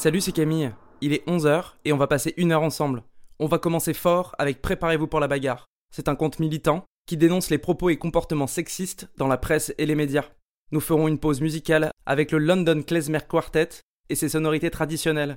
[0.00, 0.72] Salut, c'est Camille.
[1.02, 3.02] Il est 11h et on va passer une heure ensemble.
[3.38, 5.66] On va commencer fort avec Préparez-vous pour la bagarre.
[5.94, 9.84] C'est un conte militant qui dénonce les propos et comportements sexistes dans la presse et
[9.84, 10.24] les médias.
[10.72, 13.68] Nous ferons une pause musicale avec le London Klezmer Quartet
[14.08, 15.36] et ses sonorités traditionnelles.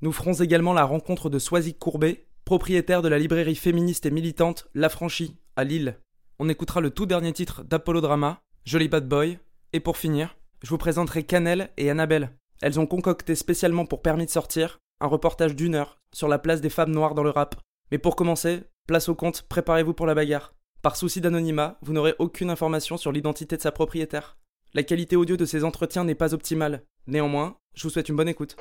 [0.00, 4.68] Nous ferons également la rencontre de Swazik Courbet, propriétaire de la librairie féministe et militante
[4.76, 5.98] La Franchie, à Lille.
[6.38, 9.40] On écoutera le tout dernier titre d'Apollo Drama, Jolly Bad Boy,
[9.72, 12.30] et pour finir, je vous présenterai Canel et Annabelle.
[12.64, 16.62] Elles ont concocté spécialement pour Permis de sortir un reportage d'une heure sur la place
[16.62, 17.56] des femmes noires dans le rap.
[17.92, 20.54] Mais pour commencer, place au compte, préparez-vous pour la bagarre.
[20.80, 24.38] Par souci d'anonymat, vous n'aurez aucune information sur l'identité de sa propriétaire.
[24.72, 26.86] La qualité audio de ces entretiens n'est pas optimale.
[27.06, 28.56] Néanmoins, je vous souhaite une bonne écoute.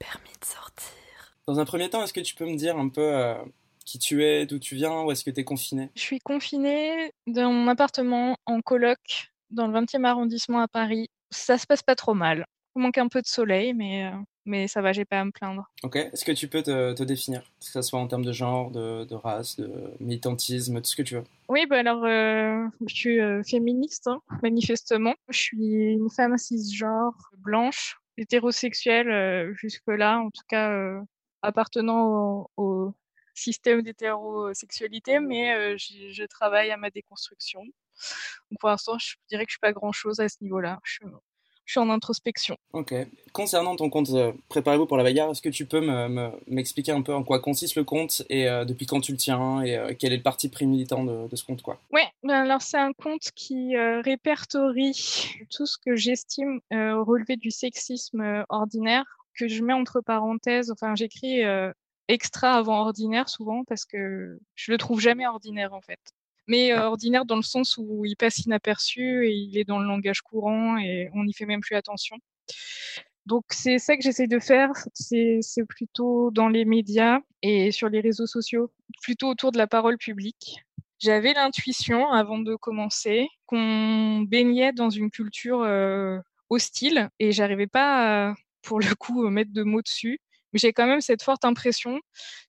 [0.00, 1.36] Permis de sortir.
[1.46, 3.36] Dans un premier temps, est-ce que tu peux me dire un peu euh,
[3.84, 7.12] qui tu es, d'où tu viens, où est-ce que tu es confiné Je suis confinée
[7.26, 8.98] dans mon appartement en coloc
[9.50, 11.08] dans le 20e arrondissement à Paris.
[11.30, 12.46] Ça se passe pas trop mal.
[12.76, 15.30] Il manque un peu de soleil, mais, euh, mais ça va, j'ai pas à me
[15.30, 15.70] plaindre.
[15.82, 15.96] Ok.
[15.96, 19.04] Est-ce que tu peux te, te définir, que ce soit en termes de genre, de,
[19.04, 23.20] de race, de militantisme, tout ce que tu veux Oui, bah alors, euh, je suis
[23.20, 25.14] euh, féministe, hein, manifestement.
[25.28, 31.00] Je suis une femme cisgenre, blanche, hétérosexuelle, euh, jusque-là, en tout cas
[31.42, 32.94] appartenant au, au
[33.34, 37.62] système d'hétérosexualité, mais euh, je travaille à ma déconstruction.
[37.62, 40.80] Donc pour l'instant, je dirais que je suis pas grand-chose à ce niveau-là.
[40.84, 41.06] Je suis,
[41.64, 42.56] je suis en introspection.
[42.72, 42.94] Ok.
[43.32, 46.92] Concernant ton compte euh, Préparez-vous pour la bagarre, est-ce que tu peux me- me- m'expliquer
[46.92, 49.76] un peu en quoi consiste le compte et euh, depuis quand tu le tiens et
[49.76, 51.80] euh, quel est le parti pris militant de, de ce compte quoi?
[51.92, 58.44] Ouais, ben alors c'est un compte qui répertorie tout ce que j'estime relever du sexisme
[58.48, 60.70] ordinaire, que je mets entre parenthèses.
[60.70, 61.72] Enfin, j'écris euh,
[62.08, 66.00] extra avant ordinaire souvent parce que je le trouve jamais ordinaire en fait.
[66.46, 69.86] Mais euh, ordinaire dans le sens où il passe inaperçu et il est dans le
[69.86, 72.16] langage courant et on n'y fait même plus attention.
[73.26, 77.88] Donc c'est ça que j'essaie de faire, c'est c'est plutôt dans les médias et sur
[77.88, 78.70] les réseaux sociaux,
[79.02, 80.58] plutôt autour de la parole publique.
[80.98, 86.18] J'avais l'intuition avant de commencer qu'on baignait dans une culture euh,
[86.50, 90.18] hostile et j'arrivais pas à, pour le coup, mettre de mots dessus.
[90.54, 92.00] J'ai quand même cette forte impression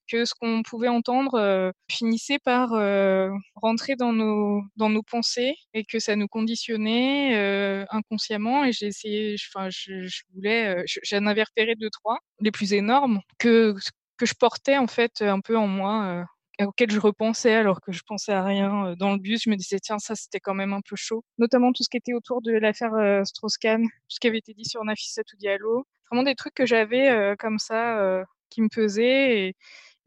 [0.07, 5.55] que ce qu'on pouvait entendre euh, finissait par euh, rentrer dans nos, dans nos pensées
[5.73, 8.63] et que ça nous conditionnait euh, inconsciemment.
[8.65, 13.21] Et j'ai essayé, enfin, je, voulais, je- j'en avais repéré deux, trois, les plus énormes,
[13.39, 13.73] que,
[14.17, 16.25] que je portais en fait un peu en moi.
[16.61, 19.43] auquel je repensais alors que je pensais à rien dans le bus.
[19.43, 21.23] Je me disais, tiens, ça, c'était quand même un peu chaud.
[21.37, 22.93] Notamment tout ce qui était autour de l'affaire
[23.25, 25.85] Strauss-Kahn, tout ce qui avait été dit sur Nafissatou Diallo.
[26.09, 29.47] Vraiment des trucs que j'avais euh, comme ça, euh, qui me pesaient.
[29.47, 29.55] Et,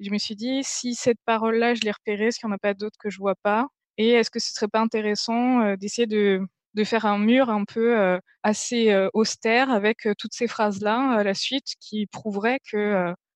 [0.00, 2.58] je me suis dit, si cette parole-là, je l'ai repérée, est-ce qu'il n'y en a
[2.58, 3.66] pas d'autres que je vois pas?
[3.96, 6.46] Et est-ce que ce serait pas intéressant euh, d'essayer de
[6.84, 12.06] faire un mur un peu assez austère avec toutes ces phrases-là à la suite qui
[12.06, 12.60] prouveraient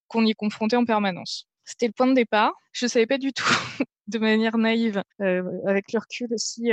[0.07, 1.49] qu'on y est confronté en permanence?
[1.65, 2.53] C'était le point de départ.
[2.71, 3.43] Je savais pas du tout,
[4.07, 6.71] de manière naïve, avec le recul, si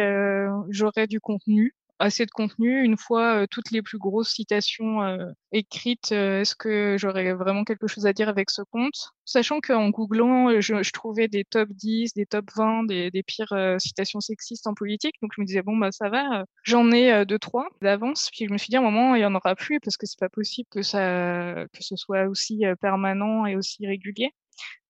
[0.69, 2.83] j'aurais du contenu, assez de contenu.
[2.83, 7.63] Une fois euh, toutes les plus grosses citations euh, écrites, euh, est-ce que j'aurais vraiment
[7.63, 9.11] quelque chose à dire avec ce compte?
[9.25, 13.21] Sachant qu'en googlant, euh, je, je trouvais des top 10, des top 20, des, des
[13.21, 15.15] pires euh, citations sexistes en politique.
[15.21, 18.29] Donc je me disais, bon, bah ça va, euh, j'en ai deux, trois d'avance.
[18.31, 20.07] Puis je me suis dit, à un moment, il y en aura plus parce que
[20.07, 24.31] c'est pas possible que, ça, que ce soit aussi permanent et aussi régulier.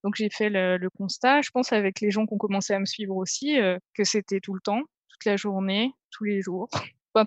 [0.05, 2.79] Donc j'ai fait le, le constat, je pense avec les gens qui ont commencé à
[2.79, 3.57] me suivre aussi,
[3.93, 6.69] que c'était tout le temps, toute la journée, tous les jours.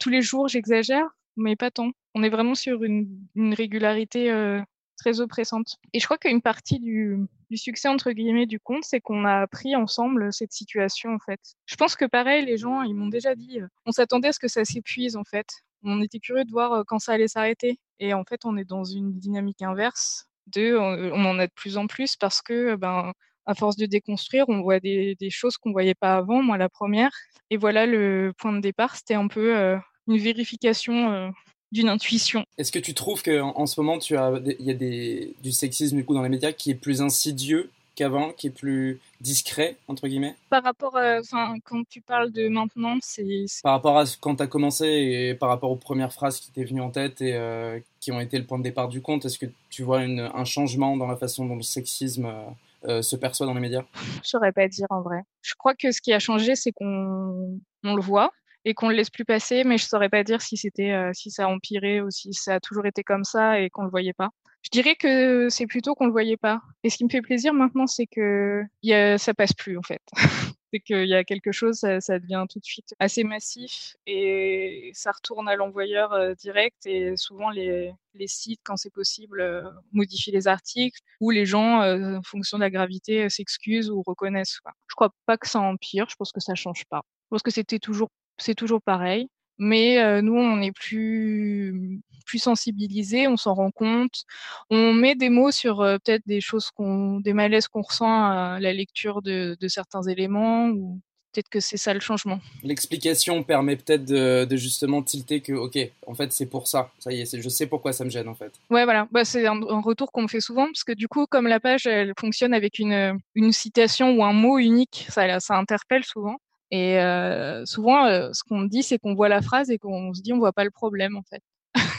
[0.00, 1.06] Tous les jours, j'exagère,
[1.36, 1.90] mais pas tant.
[2.14, 4.60] On est vraiment sur une, régularité euh,
[4.96, 5.76] très oppressante.
[5.92, 7.18] Et je crois qu'une partie du,
[7.54, 11.40] succès, entre guillemets, du compte, c'est qu'on a appris ensemble cette situation, en fait.
[11.66, 14.38] Je pense que pareil, les gens, ils m'ont déjà dit, euh, on s'attendait à ce
[14.38, 15.46] que ça s'épuise, en fait.
[15.82, 17.78] On était curieux de voir euh, quand ça allait s'arrêter.
[17.98, 21.52] Et en fait, on est dans une dynamique inverse de, on, on en a de
[21.52, 23.12] plus en plus parce que, ben,
[23.46, 26.68] à force de déconstruire, on voit des, des choses qu'on voyait pas avant, moi la
[26.68, 27.10] première.
[27.50, 29.76] Et voilà, le point de départ, c'était un peu euh,
[30.08, 31.28] une vérification euh,
[31.72, 32.44] d'une intuition.
[32.58, 35.52] Est-ce que tu trouves qu'en en ce moment, tu as, il y a des, du
[35.52, 39.76] sexisme du coup dans les médias qui est plus insidieux qu'avant, qui est plus discret,
[39.86, 40.34] entre guillemets?
[40.48, 44.42] Par rapport, euh, enfin, quand tu parles de maintenant, c'est Par rapport à quand tu
[44.42, 47.78] as commencé et par rapport aux premières phrases qui t'est venues en tête et euh,
[48.00, 50.44] qui ont été le point de départ du compte, est-ce que tu vois une- un
[50.46, 52.50] changement dans la façon dont le sexisme euh, euh,
[52.86, 53.84] se perçoit dans les médias?
[54.22, 55.22] Je saurais pas dire en vrai.
[55.42, 58.30] Je crois que ce qui a changé, c'est qu'on on le voit
[58.64, 61.30] et qu'on le laisse plus passer, mais je saurais pas dire si c'était, euh, si
[61.30, 64.12] ça a empiré ou si ça a toujours été comme ça et qu'on le voyait
[64.12, 64.30] pas.
[64.62, 66.60] Je dirais que c'est plutôt qu'on le voyait pas.
[66.84, 69.82] Et ce qui me fait plaisir maintenant, c'est que y a, ça passe plus en
[69.82, 70.02] fait.
[70.72, 75.12] Dès qu'il y a quelque chose, ça, devient tout de suite assez massif et ça
[75.12, 76.86] retourne à l'envoyeur euh, direct.
[76.86, 81.82] Et souvent, les, les sites, quand c'est possible, euh, modifient les articles ou les gens,
[81.82, 84.60] euh, en fonction de la gravité, s'excusent ou reconnaissent.
[84.60, 84.72] Quoi.
[84.88, 86.06] Je crois pas que ça empire.
[86.08, 87.02] Je pense que ça change pas.
[87.24, 88.08] Je pense que c'était toujours,
[88.38, 89.28] c'est toujours pareil.
[89.58, 94.24] Mais nous, on est plus plus sensibilisés, on s'en rend compte.
[94.70, 98.72] On met des mots sur peut-être des choses qu'on, des malaises qu'on ressent à la
[98.72, 101.00] lecture de, de certains éléments ou
[101.32, 102.40] peut-être que c'est ça le changement.
[102.62, 106.90] L'explication permet peut-être de, de, justement tilter que, ok, en fait, c'est pour ça.
[106.98, 108.52] Ça y est, je sais pourquoi ça me gêne, en fait.
[108.70, 109.08] Ouais, voilà.
[109.10, 111.60] Bah, c'est un, un, retour qu'on me fait souvent, parce que du coup, comme la
[111.60, 116.36] page, elle fonctionne avec une, une citation ou un mot unique, ça, ça interpelle souvent.
[116.70, 120.14] Et euh, souvent, euh, ce qu'on me dit, c'est qu'on voit la phrase et qu'on
[120.14, 121.42] se dit on voit pas le problème en fait.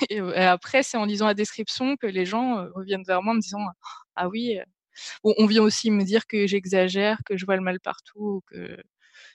[0.10, 3.42] et, après, c'est en lisant la description que les gens reviennent vers moi en me
[3.42, 3.66] disant
[4.16, 4.58] ah oui.
[5.24, 8.78] Bon, on vient aussi me dire que j'exagère, que je vois le mal partout, que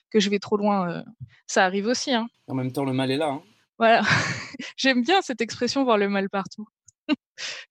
[0.09, 1.03] que je vais trop loin.
[1.47, 2.13] ça arrive aussi.
[2.13, 2.27] Hein.
[2.47, 3.27] En même temps, le mal est là.
[3.27, 3.43] Hein.
[3.77, 4.01] Voilà.
[4.77, 6.67] J'aime bien cette expression voir le mal partout.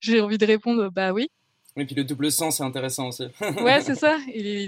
[0.01, 1.31] J'ai envie de répondre bah oui.
[1.77, 3.29] Et puis le double sens, c'est intéressant aussi.
[3.63, 4.19] ouais, c'est ça.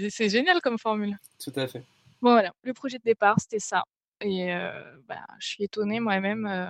[0.09, 1.17] C'est génial comme formule.
[1.43, 1.83] Tout à fait.
[2.21, 3.83] Bon, voilà, le projet de départ, c'était ça.
[4.21, 4.71] Et euh,
[5.07, 6.69] bah, je suis étonnée moi-même euh,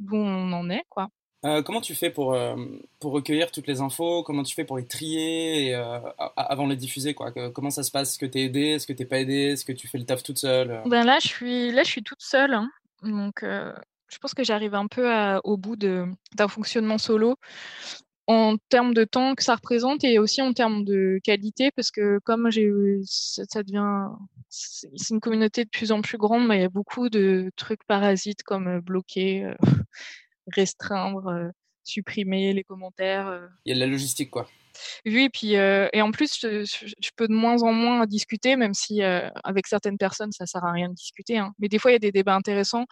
[0.00, 1.08] d'où on en est, quoi.
[1.46, 2.54] Euh, comment tu fais pour, euh,
[2.98, 4.22] pour recueillir toutes les infos?
[4.24, 5.98] Comment tu fais pour les trier et, euh,
[6.36, 7.32] avant de les diffuser quoi?
[7.54, 8.10] Comment ça se passe?
[8.10, 10.04] Est-ce que tu es aidé Est-ce que tu pas aidé Est-ce que tu fais le
[10.04, 10.82] taf toute seule?
[10.84, 12.52] Ben là, je suis, là, je suis toute seule.
[12.52, 12.68] Hein.
[13.02, 15.10] Donc, je pense que j'arrive un peu
[15.44, 17.36] au bout d'un fonctionnement solo
[18.26, 22.20] en termes de temps que ça représente et aussi en termes de qualité parce que
[22.22, 22.70] comme j'ai
[23.04, 24.08] ça, ça devient
[24.50, 27.84] c'est une communauté de plus en plus grande mais il y a beaucoup de trucs
[27.84, 29.54] parasites comme euh, bloquer euh,
[30.48, 31.48] restreindre euh,
[31.84, 34.48] supprimer les commentaires il y a de la logistique quoi
[35.06, 39.02] oui, et puis et en plus, je, peux de moins en moins discuter, même si
[39.02, 41.38] avec certaines personnes, ça sert à rien de discuter.
[41.38, 41.52] Hein.
[41.58, 42.86] Mais des fois, il y a des débats intéressants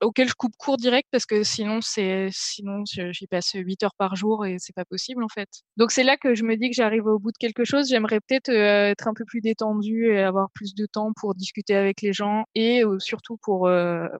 [0.00, 4.46] auxquels je coupe court direct parce que sinon, sinon j'y passe 8 heures par jour
[4.46, 5.48] et c'est pas possible en fait.
[5.76, 7.88] Donc c'est là que je me dis que j'arrive au bout de quelque chose.
[7.88, 12.02] J'aimerais peut-être être un peu plus détendue et avoir plus de temps pour discuter avec
[12.02, 13.70] les gens et surtout pour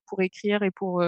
[0.06, 1.02] pour écrire et pour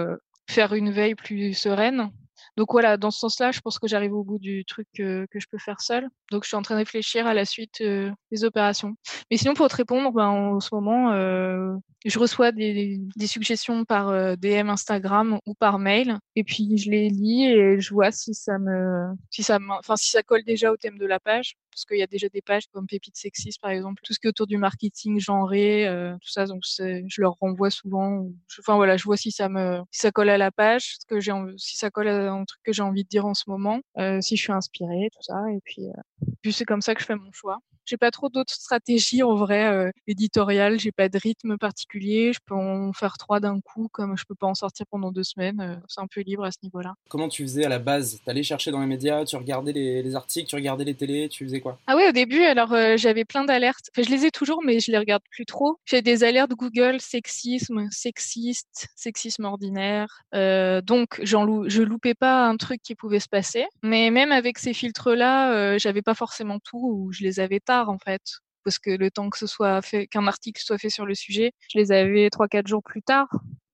[0.49, 2.11] faire une veille plus sereine
[2.59, 5.39] donc voilà, dans ce sens-là, je pense que j'arrive au bout du truc que, que,
[5.39, 6.09] je peux faire seul.
[6.29, 8.95] Donc je suis en train de réfléchir à la suite euh, des opérations.
[9.31, 11.73] Mais sinon, pour te répondre, ben, en ce moment, euh,
[12.03, 17.07] je reçois des, suggestions par euh, DM Instagram ou par mail, et puis je les
[17.07, 20.75] lis et je vois si ça me, si ça, enfin si ça colle déjà au
[20.75, 23.71] thème de la page parce qu'il y a déjà des pages comme Pépite Sexiste, par
[23.71, 27.35] exemple, tout ce qui est autour du marketing genré, euh, tout ça, donc je leur
[27.39, 28.27] renvoie souvent.
[28.59, 31.31] enfin voilà, je vois si ça me, si ça colle à la page, que j'ai,
[31.57, 34.19] si ça colle à un truc que j'ai envie de dire en ce moment, euh,
[34.19, 37.05] si je suis inspirée, tout ça, et puis, euh, puis c'est comme ça que je
[37.05, 37.59] fais mon choix.
[37.89, 40.79] J'ai pas trop d'autres stratégies en vrai euh, éditoriales.
[40.79, 42.33] J'ai pas de rythme particulier.
[42.33, 45.23] Je peux en faire trois d'un coup, comme je peux pas en sortir pendant deux
[45.23, 45.59] semaines.
[45.59, 46.93] Euh, c'est un peu libre à ce niveau-là.
[47.09, 48.21] Comment tu faisais à la base?
[48.25, 51.45] T'allais chercher dans les médias, tu regardais les, les, articles, tu regardais les télés, tu
[51.45, 51.79] faisais quoi?
[51.87, 53.89] Ah oui, au début, alors euh, j'avais plein d'alertes.
[53.91, 55.79] Enfin, je les ai toujours, mais je les regarde plus trop.
[55.85, 60.21] J'ai des alertes Google sexisme, sexiste, sexisme ordinaire.
[60.35, 63.65] Euh, donc, j'en je loupais pas un truc qui pouvait se passer.
[63.81, 67.78] Mais même avec ces filtres-là, euh, j'avais pas forcément tout ou je les avais tard
[67.87, 68.21] en fait
[68.63, 71.53] parce que le temps que ce soit fait, qu'un article soit fait sur le sujet,
[71.73, 73.27] je les avais trois quatre jours plus tard.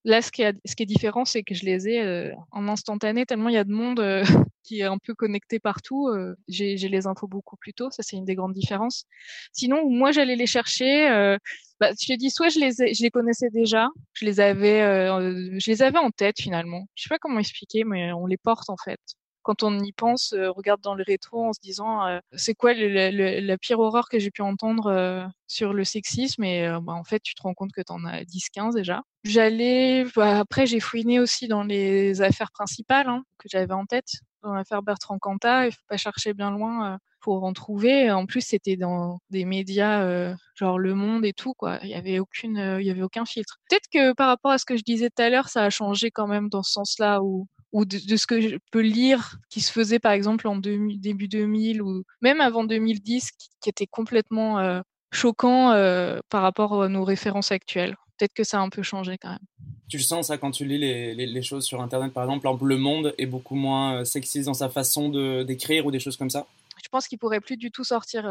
[0.06, 3.56] Là, ce qui, est, différent, c'est que je les ai euh, en instantané, tellement il
[3.56, 4.24] y a de monde euh,
[4.64, 6.10] qui est un peu connecté partout.
[6.10, 9.06] Euh, j'ai les infos beaucoup plus tôt, ça c'est une des grandes différences.
[9.52, 11.10] Sinon, moi j'allais les chercher.
[11.80, 14.80] Bah, je te dis, soit je les, je les connaissais déjà, je les avais,
[15.60, 16.88] je les avais en tête finalement.
[16.94, 19.00] Je sais pas comment expliquer, mais on les porte en fait
[19.46, 22.74] quand on y pense, euh, regarde dans le rétro en se disant euh, c'est quoi
[22.74, 27.20] la pire horreur que j'ai pu entendre euh, sur le sexisme et bah, en fait
[27.22, 29.04] tu te rends compte que tu en as 10-15 déjà.
[29.24, 34.10] J'allais, bah, après j'ai fouiné aussi dans les affaires principales hein, que j'avais en tête,
[34.42, 38.12] dans l'affaire Bertrand Cantat, il faut pas chercher bien loin pour en trouver.
[38.12, 41.80] En plus, c'était dans des médias genre Le Monde et tout, quoi.
[41.82, 43.58] Il y avait aucune, il y avait aucun filtre.
[43.68, 46.12] Peut-être que par rapport à ce que je disais tout à l'heure, ça a changé
[46.12, 49.72] quand même dans ce sens-là où ou de, ce que je peux lire qui se
[49.72, 53.32] faisait par exemple en début 2000 ou même avant 2010
[53.62, 54.82] qui, était complètement euh,
[55.12, 57.96] choquant euh, par rapport à nos références actuelles.
[58.18, 59.40] Peut-être que ça a un peu changé quand même.
[59.90, 62.78] Tu le sens ça quand tu lis les, les, choses sur Internet par exemple, Le
[62.78, 65.10] Monde est beaucoup moins euh, sexiste dans sa façon
[65.44, 66.46] d'écrire ou des choses comme ça?
[66.84, 68.24] Je pense qu'ils pourraient plus du tout sortir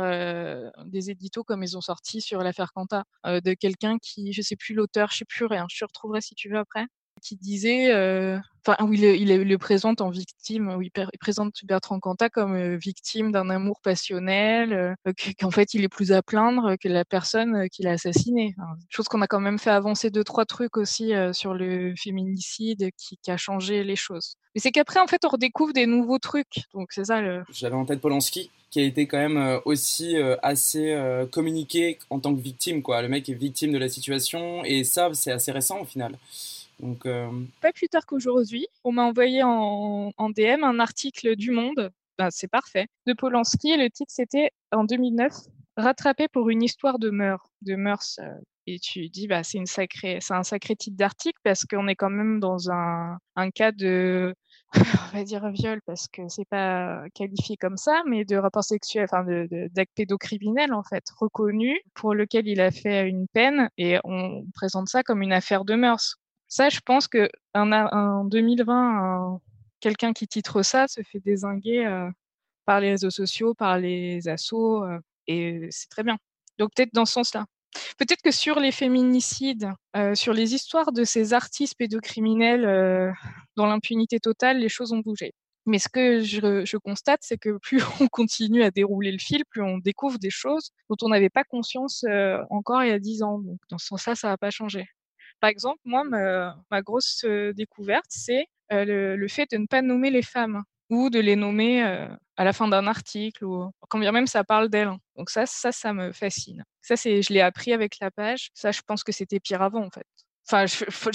[0.85, 4.75] des éditos comme ils ont sorti sur l'affaire Quanta, de quelqu'un qui, je sais plus
[4.75, 6.87] l'auteur, je sais plus rien, je te retrouverai si tu veux après,
[7.25, 7.93] qui disait,
[8.67, 13.49] enfin, où il, le présente en victime, où il, présente Bertrand Cantat comme victime d'un
[13.51, 14.95] amour passionnel,
[15.41, 18.55] qu'en fait il est plus à plaindre que la personne qui l'a assassiné.
[18.91, 23.19] chose qu'on a quand même fait avancer deux trois trucs aussi sur le féminicide qui,
[23.31, 24.37] a changé les choses.
[24.55, 26.65] Mais c'est qu'après en fait on redécouvre des nouveaux trucs.
[26.75, 27.23] Donc c'est ça.
[27.51, 31.97] J'avais en tête Polanski qui a été quand même euh, aussi euh, assez euh, communiqué
[32.11, 32.83] en tant que victime.
[32.83, 33.03] Quoi.
[33.03, 36.19] Le mec est victime de la situation et ça, c'est assez récent au final.
[36.81, 37.05] Donc,
[37.61, 42.49] Pas plus tard qu'aujourd'hui, on m'a envoyé en, DM un article du Monde, ben, c'est
[42.49, 43.77] parfait, de Polanski.
[43.77, 45.33] Le titre, c'était en 2009,
[45.77, 47.51] Rattrapé pour une histoire de mœurs.
[47.63, 48.21] De mœurs
[48.67, 51.97] et tu dis, bah, c'est, une sacrée, c'est un sacré titre d'article parce qu'on est
[51.97, 54.35] quand même dans un, un cas de
[54.75, 59.05] on va dire viol parce que c'est pas qualifié comme ça, mais de rapport sexuel,
[59.05, 59.25] enfin
[59.71, 64.89] d'acte pédocriminel en fait, reconnu, pour lequel il a fait une peine, et on présente
[64.89, 66.17] ça comme une affaire de mœurs.
[66.55, 69.41] Ça, je pense que en 2020,
[69.81, 72.09] quelqu'un qui titre ça se fait désinguer euh,
[72.65, 76.17] par les réseaux sociaux, par les assos, euh, et c'est très bien.
[76.61, 77.47] Donc peut-être dans ce sens-là.
[77.99, 83.13] Peut-être que sur les féminicides, euh, sur les histoires de ces artistes pédocriminels
[83.57, 85.33] dans l'impunité totale, les choses ont bougé.
[85.67, 89.63] Mais ce que je, constate, c'est que plus on continue à dérouler le fil, plus
[89.63, 92.05] on découvre des choses dont on n'avait pas conscience
[92.49, 93.41] encore il y a dix ans.
[93.41, 94.87] Donc dans ce sens-là, ça va pas changer.
[95.41, 97.25] Par exemple, moi, ma, grosse
[97.55, 102.45] découverte, c'est le, fait de ne pas nommer les femmes ou de les nommer à
[102.45, 104.89] la fin d'un article ou quand bien même ça parle d'elles.
[104.89, 104.99] Hein.
[105.17, 106.65] Donc ça, ça, ça me fascine.
[106.83, 108.51] Ça, c'est, je l'ai appris avec la page.
[108.55, 110.07] Ça, je pense que c'était pire avant, en fait.
[110.47, 110.67] Enfin,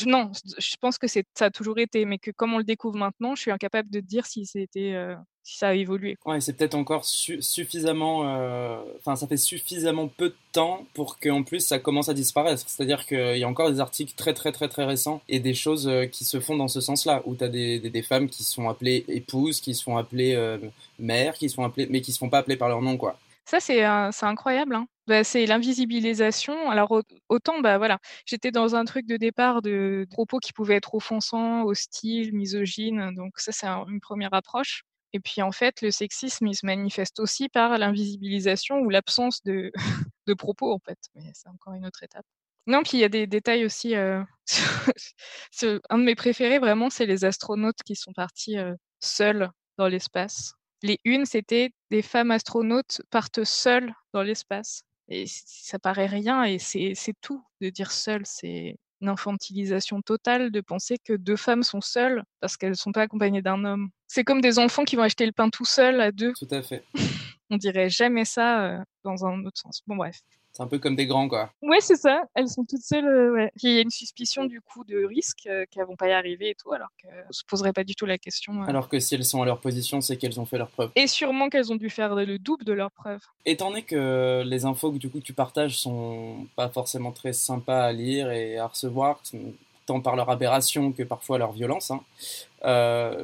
[0.07, 3.35] non, je pense que ça a toujours été, mais que comme on le découvre maintenant,
[3.35, 4.95] je suis incapable de dire si c'était,
[5.49, 6.15] si ça a évolué.
[6.25, 11.41] Ouais, c'est peut-être encore suffisamment, euh, enfin, ça fait suffisamment peu de temps pour qu'en
[11.41, 12.63] plus ça commence à disparaître.
[12.67, 15.87] C'est-à-dire qu'il y a encore des articles très très très très récents et des choses
[15.87, 18.69] euh, qui se font dans ce sens-là, où tu as des, des, femmes qui sont
[18.69, 20.59] appelées épouses, qui sont appelées euh,
[20.99, 23.17] mères, qui sont appelées, mais qui se font pas appeler par leur nom, quoi.
[23.45, 24.75] Ça, c'est incroyable.
[24.75, 24.87] Hein.
[25.07, 26.69] Bah, c'est l'invisibilisation.
[26.69, 30.93] Alors, autant, bah, voilà, j'étais dans un truc de départ de propos qui pouvaient être
[30.93, 33.15] offensants, hostiles, misogynes.
[33.15, 34.83] Donc, ça, c'est une première approche.
[35.13, 40.33] Et puis, en fait, le sexisme, il se manifeste aussi par l'invisibilisation ou l'absence de,
[40.37, 40.99] propos, en fait.
[41.15, 42.25] Mais c'est encore une autre étape.
[42.67, 43.95] Non, puis il y a des détails aussi.
[43.95, 44.21] Euh,
[45.89, 50.53] un de mes préférés, vraiment, c'est les astronautes qui sont partis euh, seuls dans l'espace
[50.81, 54.83] les unes, c'était des femmes astronautes partent seules dans l'espace.
[55.09, 57.91] Et ça paraît rien, et c'est tout de dire.
[57.91, 62.91] C'est une infantilisation totale de penser que deux femmes sont seules parce qu'elles ne sont
[62.91, 63.89] pas accompagnées d'un homme.
[64.07, 66.33] C'est comme des enfants qui vont acheter le pain tout seuls à deux.
[66.33, 66.83] Tout à fait.
[67.49, 69.81] On dirait jamais ça euh, dans un autre sens.
[69.87, 70.19] Bon, bref.
[70.59, 71.53] C'est un peu comme des grands, quoi.
[71.61, 72.23] Ouais, c'est ça.
[72.35, 73.07] Elles sont toutes seules.
[73.07, 73.51] Euh, ouais.
[73.63, 76.49] Il y a une suspicion du coup de risque euh, qu'elles vont pas y arriver
[76.49, 78.61] et tout, alors qu'elles se poseraient pas du tout la question.
[78.61, 78.67] Euh.
[78.67, 80.91] Alors que si elles sont à leur position, c'est qu'elles ont fait leur preuve.
[80.97, 83.21] Et sûrement qu'elles ont dû faire le double de leur preuve.
[83.45, 87.85] Étant donné que les infos que du coup tu partages sont pas forcément très sympas
[87.85, 89.21] à lire et à recevoir,
[89.85, 91.89] tant par leur aberration que parfois leur violence.
[91.91, 92.01] Hein,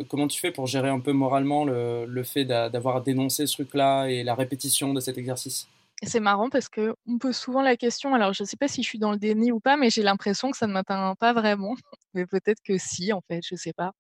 [0.08, 4.06] comment tu fais pour gérer un peu moralement le, le fait d'avoir dénoncé ce truc-là
[4.06, 5.68] et la répétition de cet exercice?
[6.06, 8.84] C'est marrant parce qu'on me pose souvent la question, alors je ne sais pas si
[8.84, 11.34] je suis dans le déni ou pas, mais j'ai l'impression que ça ne m'atteint pas
[11.34, 11.76] vraiment.
[12.14, 13.92] Mais peut-être que si, en fait, je ne sais pas.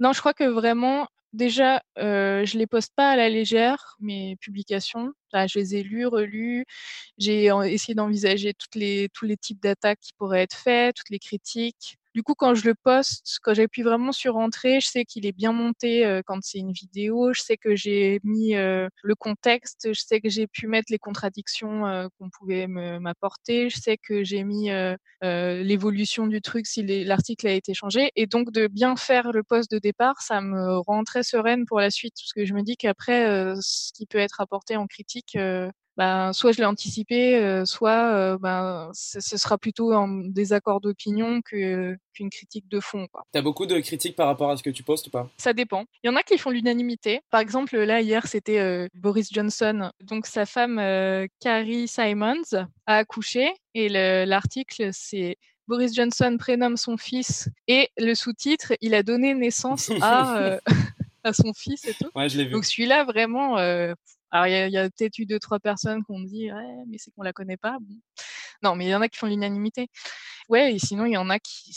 [0.00, 4.36] Non, je crois que vraiment, déjà, euh, je les poste pas à la légère, mes
[4.36, 5.12] publications.
[5.32, 6.66] je les ai lues, relues.
[7.18, 11.98] J'ai essayé d'envisager tous les types d'attaques qui pourraient être faites, toutes les critiques.
[12.14, 15.32] Du coup, quand je le poste, quand j'appuie vraiment sur entrée, je sais qu'il est
[15.32, 17.32] bien monté euh, quand c'est une vidéo.
[17.32, 19.88] Je sais que j'ai mis euh, le contexte.
[19.94, 23.70] Je sais que j'ai pu mettre les contradictions euh, qu'on pouvait m'apporter.
[23.70, 24.70] Je sais que j'ai mis
[25.22, 28.10] l'évolution du truc si l'article a été changé.
[28.16, 31.80] Et donc, de bien faire le poste de départ, ça me rend très sereine pour
[31.80, 32.14] la suite.
[32.16, 35.36] Parce que je me dis qu'après, ce qui peut être apporté en critique,
[35.96, 41.42] ben, soit je l'ai anticipé, euh, soit euh, ben, ce, sera plutôt un désaccord d'opinion
[41.42, 41.98] qu'une
[42.30, 43.06] critique de fond.
[43.32, 45.28] Tu as beaucoup de critiques par rapport à ce que tu postes ou pas?
[45.36, 45.84] Ça dépend.
[46.02, 47.20] Il y en a qui font l'unanimité.
[47.30, 49.90] Par exemple, là, hier, c'était euh, Boris Johnson.
[50.02, 50.76] Donc, sa femme,
[51.40, 53.52] Carrie Simons, a accouché.
[53.74, 55.36] Et l'article, c'est
[55.68, 57.48] Boris Johnson prénomme son fils.
[57.68, 60.58] Et le sous-titre, il a donné naissance à...
[61.24, 62.10] à son fils et tout.
[62.14, 62.50] Ouais, je vu.
[62.50, 63.56] Donc celui-là, vraiment,
[64.32, 66.50] alors, il y a, peut-être eu deux, trois personnes qui ont dit,
[66.88, 67.78] mais c'est qu'on la connaît pas.
[68.62, 69.88] Non, mais il y en a qui font l'unanimité.
[70.48, 71.72] Ouais, et sinon, il y en a qui,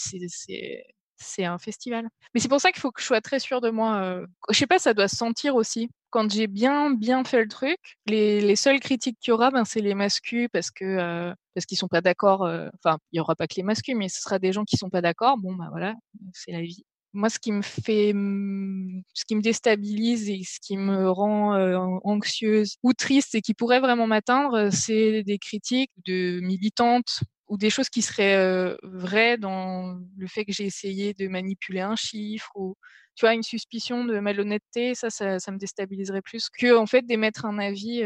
[1.17, 2.07] c'est un festival.
[2.33, 4.21] Mais c'est pour ça qu'il faut que je sois très sûre de moi.
[4.50, 7.77] Je sais pas, ça doit se sentir aussi quand j'ai bien bien fait le truc,
[8.05, 11.65] les, les seules critiques qu'il y aura, ben c'est les mascus parce que euh, parce
[11.65, 12.43] qu'ils sont pas d'accord.
[12.45, 14.77] euh, Enfin, il y aura pas que les mascus, mais ce sera des gens qui
[14.77, 15.38] sont pas d'accord.
[15.38, 15.93] Bon, bah voilà,
[16.33, 16.85] c'est la vie.
[17.15, 21.55] Moi, ce qui me fait, ce qui me déstabilise et ce qui me rend
[22.03, 27.69] anxieuse ou triste et qui pourrait vraiment m'atteindre, c'est des critiques de militantes ou des
[27.69, 32.75] choses qui seraient vraies dans le fait que j'ai essayé de manipuler un chiffre ou
[33.15, 37.45] tu vois une suspicion de malhonnêteté, ça, ça, me déstabiliserait plus que en fait d'émettre
[37.45, 38.03] un avis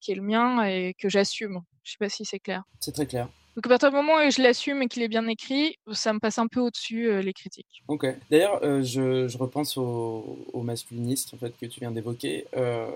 [0.00, 1.60] qui est le mien et que j'assume.
[1.84, 2.64] Je sais pas si c'est clair.
[2.80, 3.28] C'est très clair.
[3.60, 6.18] Donc à partir du moment où je l'assume et qu'il est bien écrit, ça me
[6.18, 7.82] passe un peu au-dessus euh, les critiques.
[7.88, 8.06] Ok.
[8.30, 12.46] D'ailleurs, euh, je, je repense aux, aux masculinistes en fait que tu viens d'évoquer.
[12.56, 12.88] Euh,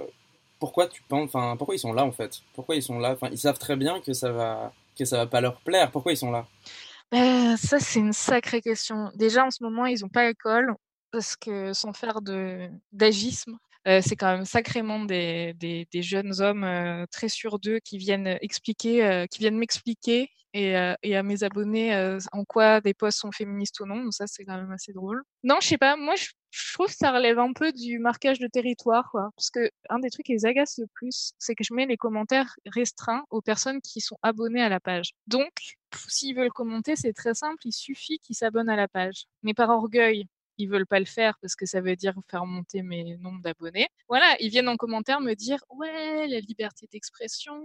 [0.59, 2.41] pourquoi tu penses, enfin, pourquoi ils sont là en fait?
[2.55, 3.13] Pourquoi ils sont là?
[3.13, 5.91] Enfin, ils savent très bien que ça va, que ça va pas leur plaire.
[5.91, 6.47] Pourquoi ils sont là?
[7.13, 9.11] Ben, ça, c'est une sacrée question.
[9.17, 10.75] Déjà, en ce moment, ils n'ont pas école
[11.11, 17.07] parce que sans faire de d'agisme, c'est quand même sacrément des, des, jeunes hommes euh,
[17.11, 21.95] très sûrs d'eux qui viennent expliquer, euh, qui viennent m'expliquer et, euh, à mes abonnés
[21.95, 24.03] euh, en quoi des posts sont féministes ou non.
[24.03, 25.23] Donc ça, c'est quand même assez drôle.
[25.43, 25.97] Non, je sais pas.
[25.97, 29.31] Moi, je trouve que ça relève un peu du marquage de territoire, quoi.
[29.37, 31.97] Parce que un des trucs qui les agace le plus, c'est que je mets les
[31.97, 35.11] commentaires restreints aux personnes qui sont abonnées à la page.
[35.27, 35.53] Donc,
[36.09, 37.59] s'ils veulent commenter, c'est très simple.
[37.65, 39.25] Il suffit qu'ils s'abonnent à la page.
[39.43, 40.27] Mais par orgueil,
[40.59, 43.89] ils veulent pas le faire parce que ça veut dire faire monter mes nombres d'abonnés.
[44.09, 47.61] Voilà, ils viennent en commentaire me dire ouais la liberté d'expression,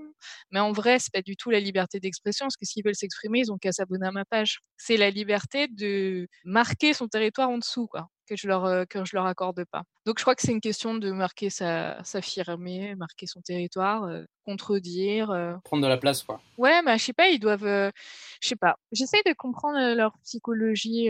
[0.51, 3.39] mais en vrai c'est pas du tout la liberté d'expression parce que s'ils veulent s'exprimer
[3.39, 4.60] ils ont qu'à s'abonner à ma page.
[4.77, 9.03] C'est la liberté de marquer son territoire en dessous quoi que je leur euh, que
[9.03, 9.84] je leur accorde pas.
[10.05, 14.24] Donc je crois que c'est une question de marquer sa s'affirmer, marquer son territoire, euh,
[14.46, 15.31] contredire.
[15.31, 15.53] euh.
[15.63, 16.39] Prendre de la place, quoi.
[16.58, 17.91] Ouais, bah je sais pas, ils doivent,
[18.41, 18.77] je sais pas.
[18.91, 21.10] J'essaye de comprendre leur psychologie.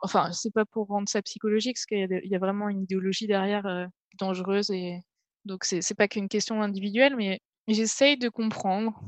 [0.00, 3.66] Enfin, c'est pas pour rendre ça psychologique, parce qu'il y, a vraiment une idéologie derrière
[3.66, 3.86] euh,
[4.18, 5.00] dangereuse et
[5.44, 9.00] donc c'est pas qu'une question individuelle, mais j'essaye de comprendre.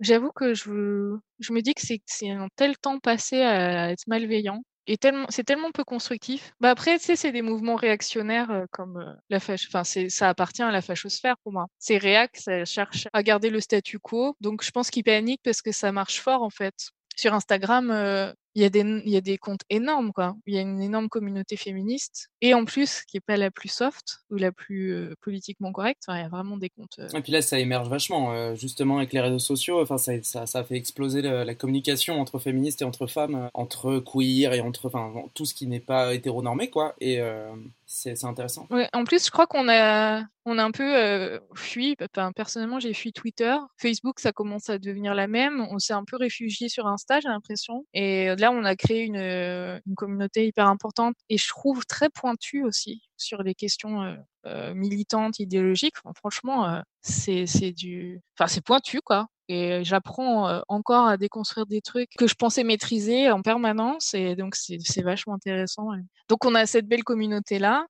[0.00, 4.96] J'avoue que je, me dis que c'est un tel temps passé à être malveillant et
[4.96, 6.52] tellement c'est tellement peu constructif.
[6.60, 9.66] Bah après, tu sais, c'est des mouvements réactionnaires euh, comme euh, la fâche.
[9.68, 11.66] Enfin, ça appartient à la fachosphère pour moi.
[11.78, 14.36] C'est réac, ça cherche à garder le statu quo.
[14.40, 16.74] Donc je pense qu'ils paniquent parce que ça marche fort en fait.
[17.16, 20.34] Sur Instagram, il y a des il y a des comptes énormes quoi.
[20.46, 23.68] Il y a une énorme communauté féministe et en plus qui est pas la plus
[23.68, 26.02] soft ou la plus euh, politiquement correcte.
[26.06, 26.98] Enfin, il y a vraiment des comptes.
[26.98, 29.80] euh, Et puis là, ça émerge vachement, euh, justement avec les réseaux sociaux.
[29.80, 34.52] Enfin, ça, ça, fait exploser le- la communication entre féministes et entre femmes, entre queer
[34.54, 36.94] et entre, enfin, tout ce qui n'est pas hétéronormé, quoi.
[37.00, 37.20] Et
[37.86, 38.66] c'est c'est intéressant.
[38.70, 41.96] Ouais, en plus, je crois qu'on a, on a un peu euh, fui.
[42.14, 43.56] Enfin, personnellement, j'ai fui Twitter.
[43.78, 45.66] Facebook, ça commence à devenir la même.
[45.70, 47.86] On s'est un peu réfugié sur Insta, j'ai l'impression.
[47.94, 52.10] Et là, on a créé une, euh, une communauté hyper importante et je trouve très
[52.10, 55.96] pointue aussi sur les questions euh, euh, militantes, idéologiques.
[56.16, 59.28] Franchement, c'est du, enfin, c'est pointu quoi.
[59.50, 64.12] Et j'apprends encore à déconstruire des trucs que je pensais maîtriser en permanence.
[64.12, 65.88] Et donc, c'est vachement intéressant.
[66.28, 67.86] Donc, on a cette belle communauté-là.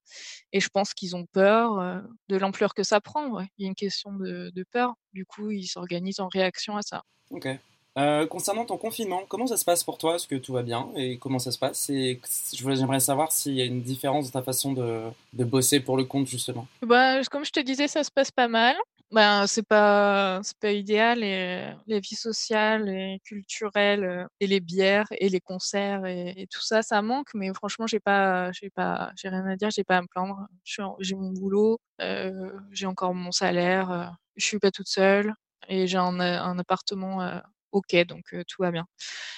[0.53, 3.41] Et je pense qu'ils ont peur de l'ampleur que ça prend.
[3.41, 4.95] Il y a une question de, de peur.
[5.13, 7.03] Du coup, ils s'organisent en réaction à ça.
[7.31, 7.49] Ok.
[7.99, 10.15] Euh, concernant ton confinement, comment ça se passe pour toi?
[10.15, 10.89] Est-ce que tout va bien?
[10.95, 11.91] Et comment ça se passe?
[11.91, 12.21] Et
[12.53, 16.29] j'aimerais savoir s'il y a une différence dans ta façon de, bosser pour le compte,
[16.29, 16.67] justement.
[16.83, 18.77] Bah, comme je te disais, ça se passe pas mal.
[19.11, 24.61] Ben, c'est pas, c'est pas idéal et la vie sociale et culturelle euh, et les
[24.61, 27.29] bières et les concerts et, tout ça, ça manque.
[27.35, 30.47] Mais franchement, j'ai pas, j'ai pas, j'ai rien à dire, j'ai pas à me plaindre.
[30.65, 34.05] J'ai mon boulot, euh, j'ai encore mon salaire, euh,
[34.37, 35.33] je suis pas toute seule
[35.69, 37.39] et j'ai un, euh, appartement euh,
[37.73, 38.87] ok, donc euh, tout va bien.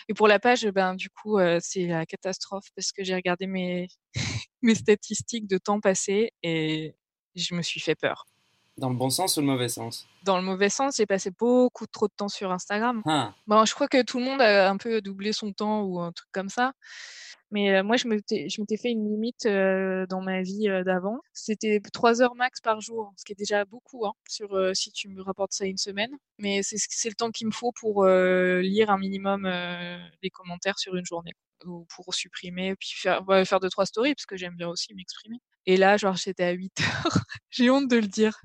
[0.08, 3.46] Et pour la page, ben du coup, euh, c'est la catastrophe parce que j'ai regardé
[3.46, 3.88] mes
[4.62, 6.94] mes statistiques de temps passé et
[7.34, 8.26] je me suis fait peur.
[8.76, 10.06] Dans le bon sens ou le mauvais sens?
[10.22, 13.02] Dans le mauvais sens, j'ai passé beaucoup trop de temps sur Instagram.
[13.06, 16.00] Ah, Bon, je crois que tout le monde a un peu doublé son temps ou
[16.00, 16.72] un truc comme ça.
[17.50, 21.20] Mais euh, moi, je m'étais, fait une limite euh, dans ma vie euh, d'avant.
[21.32, 24.92] C'était trois heures max par jour, ce qui est déjà beaucoup hein, sur euh, si
[24.92, 26.10] tu me rapportes ça une semaine.
[26.38, 30.78] Mais c'est, le temps qu'il me faut pour euh, lire un minimum euh, les commentaires
[30.78, 31.32] sur une journée
[31.66, 34.94] ou pour supprimer, puis faire, ouais, faire deux trois stories parce que j'aime bien aussi
[34.94, 35.38] m'exprimer.
[35.66, 37.18] Et là, genre, j'étais à 8 heures.
[37.50, 38.40] J'ai honte de le dire.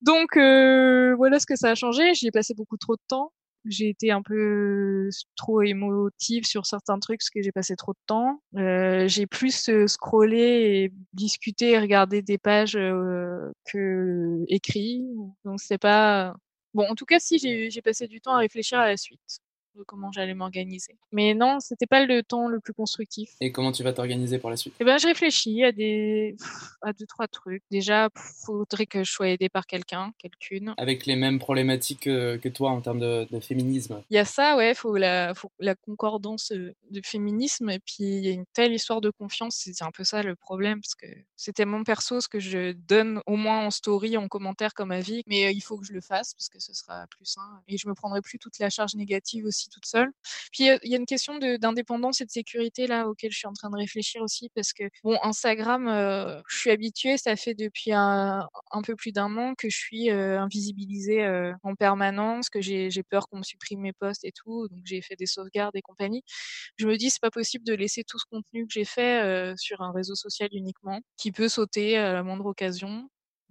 [0.00, 2.14] Donc euh, voilà ce que ça a changé.
[2.14, 3.32] J'y ai passé beaucoup trop de temps
[3.64, 7.98] j'ai été un peu trop émotive sur certains trucs parce que j'ai passé trop de
[8.06, 8.42] temps.
[8.56, 15.04] Euh, j'ai plus scrollé et discuté et regardé des pages euh, que écrit.
[15.44, 16.34] Donc c'est pas
[16.74, 16.86] bon.
[16.88, 19.20] En tout cas, si j'ai passé du temps à réfléchir à la suite.
[19.76, 20.96] De comment j'allais m'organiser.
[21.12, 23.30] Mais non, c'était pas le temps le plus constructif.
[23.40, 24.74] Et comment tu vas t'organiser pour la suite?
[24.80, 26.36] Eh ben, je réfléchis à des
[26.82, 27.62] à deux trois trucs.
[27.70, 30.74] Déjà, faudrait que je sois aidée par quelqu'un, quelqu'une.
[30.76, 34.02] Avec les mêmes problématiques que, toi en termes de, féminisme.
[34.10, 38.04] Il y a ça, ouais, faut la faut la concordance euh, de féminisme et puis
[38.04, 40.94] il y a une telle histoire de confiance, c'est un peu ça le problème parce
[40.94, 41.06] que
[41.36, 45.22] c'est tellement perso ce que je donne au moins en story, en commentaire comme avis,
[45.26, 47.78] mais euh, il faut que je le fasse parce que ce sera plus sain et
[47.78, 50.10] je me prendrai plus toute la charge négative aussi toute seule.
[50.52, 53.52] Puis il y a une question d'indépendance et de sécurité là auquel je suis en
[53.52, 57.92] train de réfléchir aussi parce que bon Instagram, euh, je suis habituée, ça fait depuis
[57.92, 58.48] un,
[58.84, 63.28] peu plus d'un an que je suis euh, invisibilisée euh, en permanence, que j'ai peur
[63.28, 66.22] qu'on me supprime mes posts et tout, donc j'ai fait des sauvegardes et compagnie.
[66.76, 69.80] Je me dis c'est pas possible de laisser tout ce contenu que j'ai fait sur
[69.82, 73.08] un réseau social uniquement, qui peut sauter à la moindre occasion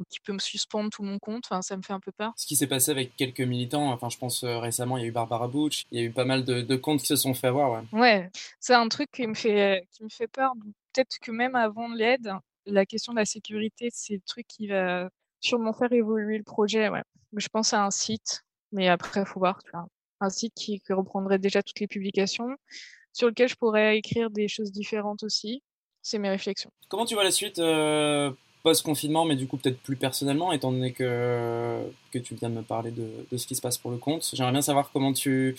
[0.09, 1.45] qui peut me suspendre tout mon compte.
[1.45, 2.33] Enfin, ça me fait un peu peur.
[2.35, 5.07] Ce qui s'est passé avec quelques militants, enfin, je pense euh, récemment, il y a
[5.07, 7.47] eu Barbara Butch, il y a eu pas mal de, comptes qui se sont fait
[7.47, 7.83] avoir.
[7.91, 10.53] Ouais, ouais c'est un truc qui me fait, qui me fait peur.
[10.93, 12.33] Peut-être que même avant l'aide,
[12.65, 15.09] la question de la sécurité, c'est le truc qui va
[15.39, 16.89] sûrement faire évoluer le projet.
[16.89, 17.03] Ouais.
[17.35, 19.61] Je pense à un site, mais après, il faut voir.
[19.63, 19.87] Tu vois.
[20.19, 22.55] Un site qui, reprendrait déjà toutes les publications,
[23.11, 25.63] sur lequel je pourrais écrire des choses différentes aussi.
[26.03, 26.71] C'est mes réflexions.
[26.89, 28.31] Comment tu vois la suite euh,
[28.63, 32.61] post-confinement, mais du coup peut-être plus personnellement, étant donné que, que tu viens de me
[32.61, 34.29] parler de, de ce qui se passe pour le compte.
[34.33, 35.55] J'aimerais bien savoir comment tu,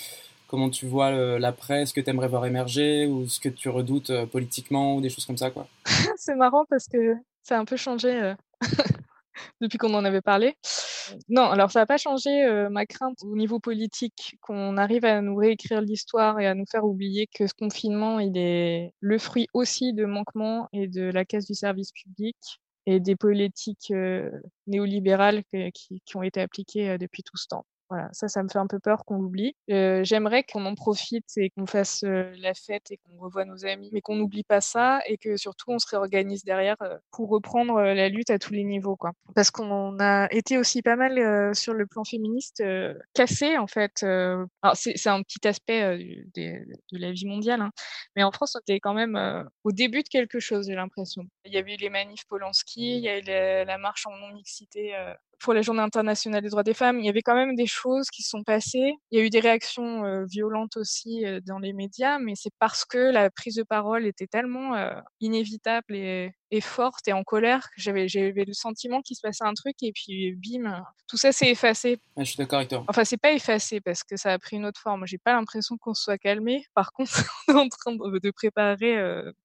[0.53, 4.11] comment tu vois l'après, ce que tu aimerais voir émerger, ou ce que tu redoutes
[4.11, 5.51] euh, politiquement, ou des choses comme ça.
[5.51, 5.67] quoi.
[6.17, 8.35] C'est marrant parce que ça a un peu changé euh,
[9.63, 10.59] depuis qu'on en avait parlé.
[11.31, 15.23] Non, alors ça n'a pas changé euh, ma crainte au niveau politique, qu'on arrive à
[15.23, 19.49] nous réécrire l'histoire et à nous faire oublier que ce confinement, il est le fruit
[19.55, 22.37] aussi de manquements et de la caisse du service public
[22.87, 23.93] et des politiques
[24.67, 27.67] néolibérales qui, ont été appliquées depuis tout ce temps.
[27.93, 29.55] Voilà, ça, ça me fait un peu peur qu'on l'oublie.
[29.71, 33.67] Euh, J'aimerais qu'on en profite et qu'on fasse euh, la fête et qu'on revoie nos
[33.67, 37.29] amis, mais qu'on n'oublie pas ça et que surtout on se réorganise derrière euh, pour
[37.29, 39.13] reprendre la lutte à tous les niveaux, quoi.
[39.35, 42.65] Parce qu'on a été aussi pas mal sur le plan féministe
[43.13, 44.03] cassé en fait.
[44.05, 45.99] alors c'est un petit aspect
[46.35, 47.73] de, de, la vie mondiale, hein.
[48.17, 49.21] mais en France on était quand même
[49.65, 51.25] au début de quelque chose, j'ai l'impression.
[51.45, 54.17] Il y avait eu les manifs Polanski, il y a eu la, la marche en
[54.17, 54.95] non mixité
[55.43, 58.09] pour la Journée internationale des droits des femmes, il y avait quand même des choses
[58.11, 58.95] qui sont passées.
[59.11, 62.53] Il y a eu des réactions euh, violentes aussi euh, dans les médias, mais c'est
[62.59, 67.25] parce que la prise de parole était tellement euh, inévitable et, et, forte et en
[67.25, 71.17] colère que j'avais, j'avais le sentiment qu'il se passait un truc et puis bim, tout
[71.17, 71.99] ça s'est effacé.
[72.17, 72.85] je suis d'accord avec toi.
[72.89, 75.07] Enfin, c'est pas effacé parce que ça a pris une autre forme.
[75.07, 76.65] J'ai pas l'impression qu'on se soit calmé.
[76.75, 77.11] Par contre,
[77.49, 78.97] on est en train de, préparer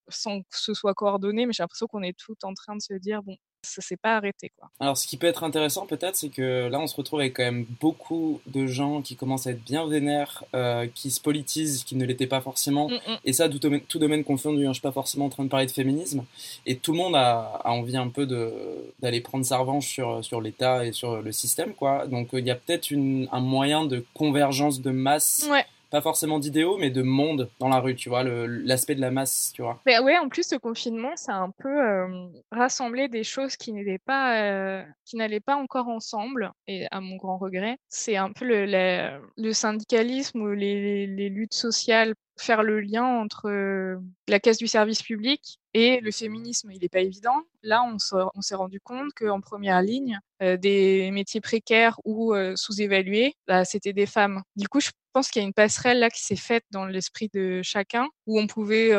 [0.07, 2.93] sans que ce soit coordonné, mais j'ai l'impression qu'on est tout en train de se
[2.93, 3.35] dire bon,
[3.67, 4.51] ça s'est pas arrêté.
[4.57, 4.69] Quoi.
[4.79, 7.43] Alors, ce qui peut être intéressant peut-être, c'est que là, on se retrouve avec quand
[7.43, 11.95] même beaucoup de gens qui commencent à être bien vénères, euh, qui se politisent, qui
[11.95, 12.89] ne l'étaient pas forcément.
[12.89, 13.17] Mm, mm.
[13.25, 14.65] Et ça, tout domaine, tout domaine confondu.
[14.65, 16.23] Hein, je suis pas forcément en train de parler de féminisme.
[16.65, 18.25] Et tout le monde a, a envie un peu
[18.99, 21.73] d'aller prendre sa revanche sur, sur l'État et sur le système.
[21.73, 22.07] quoi.
[22.07, 25.47] Donc, il y a peut-être un moyen de convergence de masse.
[25.49, 29.11] Ouais pas forcément d'idéaux, mais de monde dans la rue, tu vois, l'aspect de la
[29.11, 29.81] masse, tu vois.
[29.85, 33.73] Mais ouais, en plus, ce confinement, ça a un peu euh, rassemblé des choses qui
[33.73, 37.77] n'étaient pas, euh, qui n'allaient pas encore ensemble, et à mon grand regret.
[37.89, 44.39] C'est un peu le, le, syndicalisme ou les, luttes sociales faire le lien entre la
[44.39, 47.41] caisse du service public et le féminisme, il n'est pas évident.
[47.63, 53.93] Là, on s'est rendu compte qu'en première ligne, des métiers précaires ou sous-évalués, bah, c'était
[53.93, 54.41] des femmes.
[54.55, 57.29] Du coup, je pense qu'il y a une passerelle là qui s'est faite dans l'esprit
[57.33, 58.91] de chacun, où on pouvait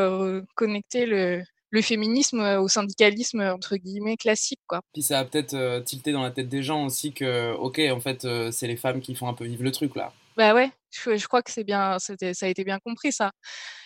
[0.54, 4.80] connecter le, le féminisme au syndicalisme entre guillemets classique quoi.
[4.92, 8.00] Puis ça a peut-être euh, tilté dans la tête des gens aussi que ok en
[8.00, 10.12] fait euh, c'est les femmes qui font un peu vivre le truc là.
[10.36, 13.32] Bah ouais, je, crois que c'est bien, ça a été bien compris ça,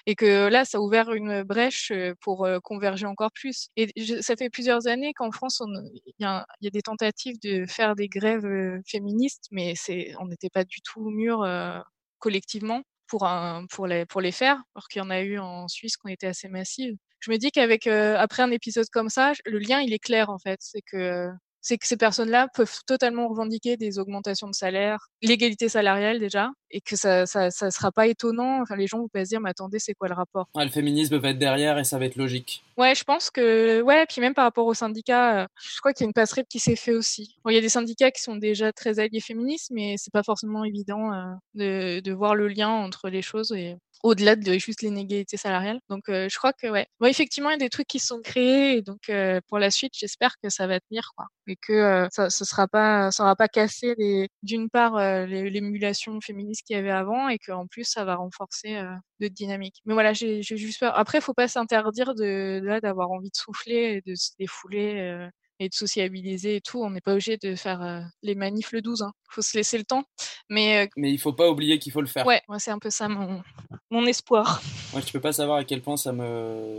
[0.04, 1.90] et que là ça a ouvert une brèche
[2.20, 3.68] pour converger encore plus.
[3.78, 3.88] Et
[4.20, 7.96] ça fait plusieurs années qu'en France il y, a, y, a des tentatives de faire
[7.96, 8.46] des grèves
[8.86, 11.42] féministes, mais c'est on n'était pas du tout mûr
[12.18, 12.82] collectivement
[13.70, 16.96] pour, les, faire, alors qu'il y en a eu en Suisse ont été assez massives.
[17.20, 20.30] Je me dis qu'avec euh, après un épisode comme ça, le lien il est clair
[20.30, 21.28] en fait, c'est que
[21.62, 26.80] c'est que ces personnes-là peuvent totalement revendiquer des augmentations de salaire, l'égalité salariale déjà, et
[26.80, 28.60] que ça, ça, ça sera pas étonnant.
[28.60, 30.48] Enfin, les gens vont pas se dire, mais attendez, c'est quoi le rapport?
[30.54, 32.64] Le féminisme va être derrière et ça va être logique.
[32.76, 36.04] Ouais, je pense que, ouais, puis même par rapport aux syndicats, euh, je crois qu'il
[36.04, 37.36] y a une passerelle qui s'est fait aussi.
[37.44, 40.22] Bon, il y a des syndicats qui sont déjà très alliés féministes, mais c'est pas
[40.22, 44.82] forcément évident euh, de, de voir le lien entre les choses et au-delà de juste
[44.82, 45.80] l'inégalité salariale.
[45.88, 46.86] Donc, je crois que ouais.
[47.00, 49.10] Bon, effectivement, il y a des trucs qui sont créés et donc
[49.48, 53.10] pour la suite, j'espère que ça va tenir quoi et que ça ce sera pas
[53.10, 57.66] ça aura pas cassé les d'une part l'émulation féministe qu'il y avait avant et qu'en
[57.66, 58.80] plus ça va renforcer
[59.20, 59.80] de dynamique.
[59.86, 60.96] Mais voilà, j'ai juste peur.
[60.98, 65.28] Après, faut pas s'interdire de là d'avoir envie de souffler et de se défouler
[65.64, 66.82] et de sociabiliser et tout.
[66.82, 69.00] On n'est pas obligé de faire euh, les manifs le 12.
[69.00, 69.12] Il hein.
[69.28, 70.04] faut se laisser le temps.
[70.48, 72.26] Mais, euh, Mais il faut pas oublier qu'il faut le faire.
[72.26, 73.42] Ouais, c'est un peu ça mon,
[73.90, 74.62] mon espoir.
[74.92, 76.78] Moi, je peux pas savoir à quel point ça me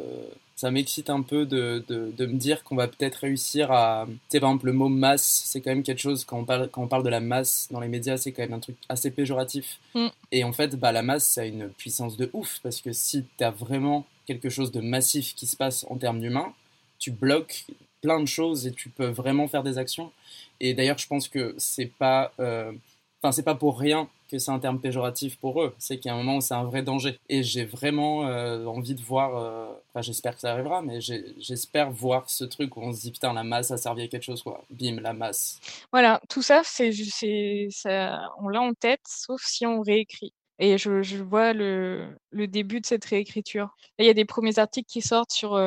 [0.56, 4.06] ça m'excite un peu de, de, de me dire qu'on va peut-être réussir à...
[4.08, 6.70] Tu sais, par exemple, le mot masse, c'est quand même quelque chose, quand on, parle,
[6.70, 9.12] quand on parle de la masse dans les médias, c'est quand même un truc assez
[9.12, 9.80] péjoratif.
[9.96, 10.08] Mm.
[10.32, 13.26] Et en fait, bah, la masse, ça a une puissance de ouf, parce que si
[13.38, 16.54] tu as vraiment quelque chose de massif qui se passe en termes d'humains,
[17.00, 17.66] tu bloques
[18.04, 20.12] plein de choses et tu peux vraiment faire des actions.
[20.60, 22.72] Et d'ailleurs, je pense que c'est pas, euh,
[23.22, 25.74] enfin, c'est pas pour rien que c'est un terme péjoratif pour eux.
[25.80, 27.18] C'est qu'il y a un moment où c'est un vrai danger.
[27.30, 31.92] Et j'ai vraiment euh, envie de voir, euh, enfin, j'espère que ça arrivera, mais j'espère
[31.92, 34.44] voir ce truc où on se dit putain, la masse a servi à quelque chose,
[34.44, 34.64] quoi.
[34.70, 35.60] Bim, la masse.
[35.92, 36.92] Voilà, tout ça, c'est,
[38.40, 40.34] on l'a en tête, sauf si on réécrit.
[40.64, 43.76] Et je, vois le, début de cette réécriture.
[44.00, 45.58] il y a des premiers articles qui sortent sur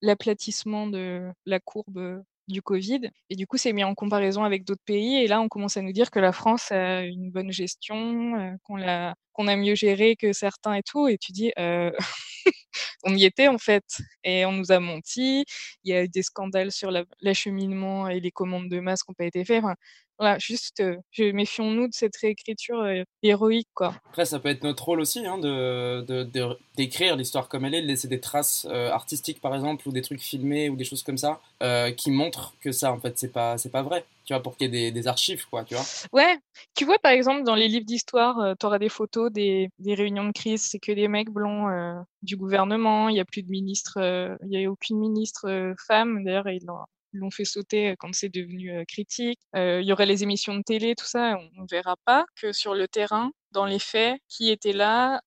[0.00, 3.10] l'aplatissement de la courbe du Covid.
[3.30, 5.16] Et du coup, c'est mis en comparaison avec d'autres pays.
[5.16, 8.80] Et là, on commence à nous dire que la France a une bonne gestion, qu'on
[8.80, 11.08] a, qu'on a mieux géré que certains et tout.
[11.08, 11.90] Et tu dis, euh,
[13.04, 13.84] on y était en fait.
[14.22, 15.44] Et on nous a menti.
[15.82, 19.14] Il y a eu des scandales sur l'acheminement et les commandes de masques qui n'ont
[19.16, 19.64] pas été faits.
[20.18, 23.96] Voilà, juste, euh, méfions-nous de cette réécriture euh, héroïque, quoi.
[24.10, 26.06] Après, ça peut être notre rôle aussi, hein, de,
[26.76, 30.02] d'écrire l'histoire comme elle est, de laisser des traces euh, artistiques, par exemple, ou des
[30.02, 31.40] trucs filmés, ou des choses comme ça,
[31.96, 34.04] qui montrent que ça, en fait, c'est pas, c'est pas vrai.
[34.24, 35.84] Tu vois, pour qu'il y ait des, archives, quoi, tu vois.
[36.12, 36.38] Ouais,
[36.74, 40.26] tu vois, par exemple, dans les livres d'histoire, tu auras des photos des, des, réunions
[40.26, 43.98] de crise, c'est que des mecs blonds du gouvernement, il n'y a plus de ministre,
[44.42, 48.84] il n'y a aucune ministre femme, d'ailleurs, ils l'ont l'ont fait sauter quand c'est devenu
[48.86, 49.40] critique.
[49.54, 52.74] Il y aurait les émissions de télé, tout ça, on ne verra pas que sur
[52.74, 55.20] le terrain, dans les faits, qui était là,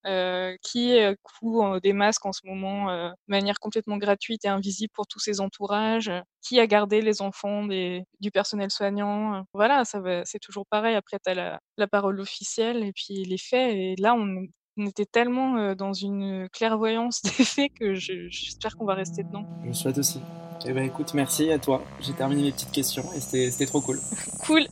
[0.62, 5.20] qui coud des masques en ce moment de manière complètement gratuite et invisible pour tous
[5.20, 9.44] ses entourages, qui a gardé les enfants des, du personnel soignant.
[9.54, 10.96] Voilà, ça c'est toujours pareil.
[10.96, 13.74] Après, tu as la, la, parole officielle et puis les faits.
[13.76, 14.46] Et là, on,
[14.78, 19.46] on était tellement dans une clairvoyance des faits que j'espère qu'on va rester dedans.
[19.64, 20.22] Je le souhaite aussi.
[20.66, 21.84] Eh ben écoute, merci à toi.
[22.02, 24.00] J'ai terminé mes petites questions et c'était trop cool.
[24.46, 24.66] cool.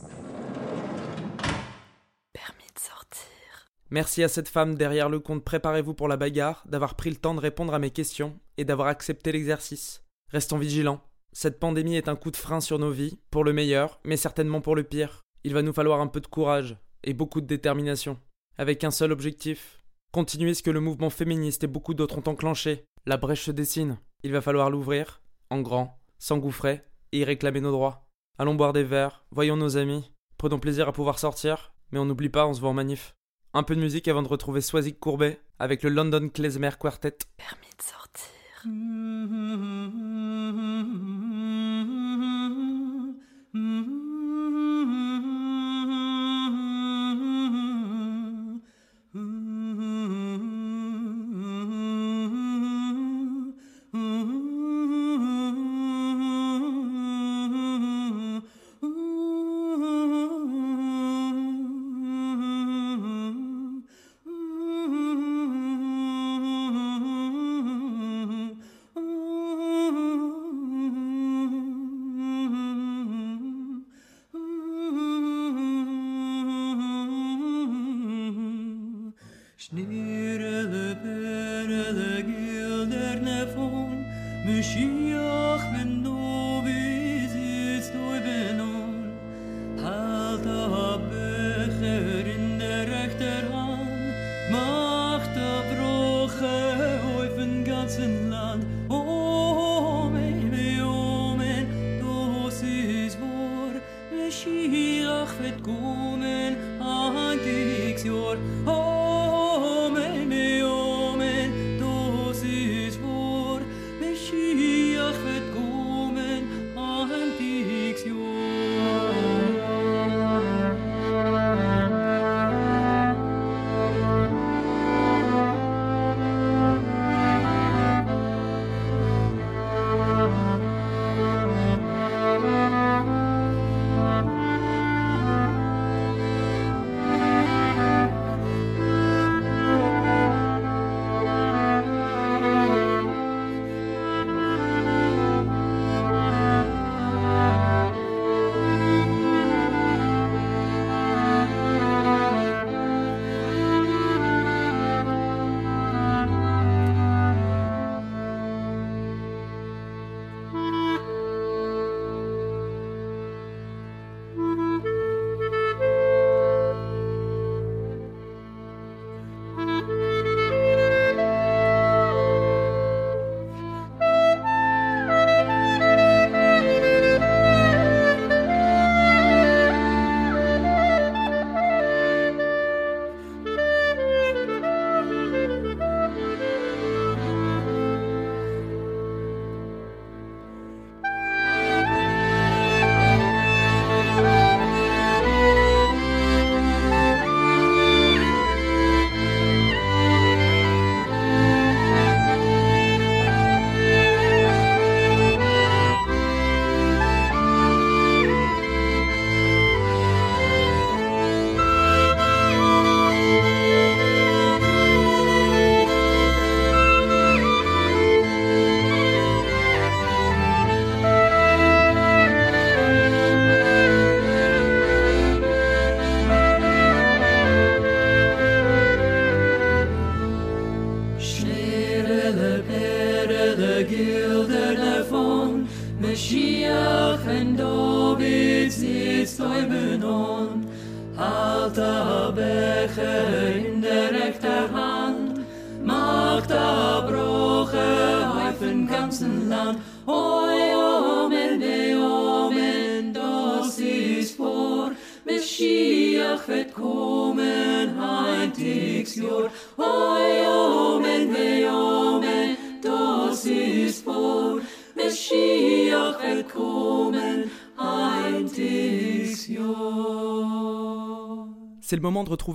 [2.32, 3.68] Permis de sortir.
[3.90, 7.34] Merci à cette femme derrière le compte Préparez-vous pour la bagarre d'avoir pris le temps
[7.34, 10.02] de répondre à mes questions et d'avoir accepté l'exercice.
[10.30, 11.00] Restons vigilants.
[11.32, 14.60] Cette pandémie est un coup de frein sur nos vies, pour le meilleur, mais certainement
[14.60, 15.22] pour le pire.
[15.44, 18.18] Il va nous falloir un peu de courage et beaucoup de détermination,
[18.56, 19.78] avec un seul objectif,
[20.12, 22.84] Continuez ce que le mouvement féministe et beaucoup d'autres ont enclenché.
[23.04, 23.98] La brèche se dessine.
[24.22, 28.08] Il va falloir l'ouvrir, en grand, s'engouffrer et y réclamer nos droits.
[28.38, 32.28] Allons boire des verres, voyons nos amis, prenons plaisir à pouvoir sortir, mais on n'oublie
[32.28, 33.14] pas, on se voit en manif.
[33.54, 37.16] Un peu de musique avant de retrouver Soisic Courbet avec le London Klezmer Quartet.
[37.36, 38.26] Permis de sortir.
[38.66, 39.46] Mm-hmm.
[40.74, 41.16] Mm-hmm.
[43.54, 44.05] Mm-hmm.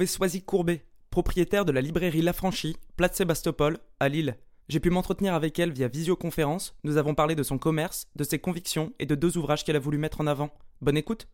[0.01, 4.35] Retrouver Soisy Courbet, propriétaire de la librairie L'Affranchi, place Sébastopol, à Lille.
[4.67, 8.39] J'ai pu m'entretenir avec elle via visioconférence, nous avons parlé de son commerce, de ses
[8.39, 10.49] convictions et de deux ouvrages qu'elle a voulu mettre en avant.
[10.81, 11.27] Bonne écoute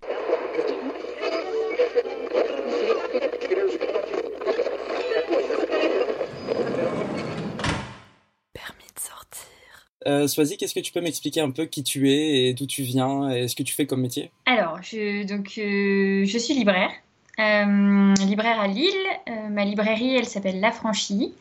[8.54, 9.90] Permis de sortir.
[10.08, 12.84] euh, Soisy, qu'est-ce que tu peux m'expliquer un peu qui tu es et d'où tu
[12.84, 14.32] viens et ce que tu fais comme métier?
[14.46, 16.92] Alors, je, donc, euh, je suis libraire,
[17.38, 18.94] libraire à Lille.
[19.30, 21.34] Euh, ma librairie, elle s'appelle L'Affranchi.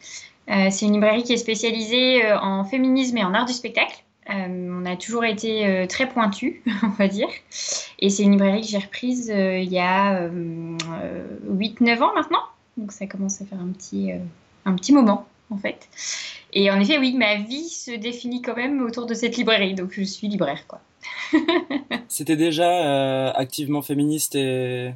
[0.51, 4.05] Euh, c'est une librairie qui est spécialisée euh, en féminisme et en art du spectacle.
[4.31, 7.29] Euh, on a toujours été euh, très pointu, on va dire.
[7.99, 12.15] Et c'est une librairie que j'ai reprise euh, il y a euh, euh, 8-9 ans
[12.15, 12.43] maintenant.
[12.77, 14.19] Donc ça commence à faire un petit, euh,
[14.65, 15.89] un petit moment, en fait.
[16.53, 19.75] Et en effet, oui, ma vie se définit quand même autour de cette librairie.
[19.75, 20.81] Donc je suis libraire, quoi.
[22.09, 24.93] C'était déjà euh, activement féministe et,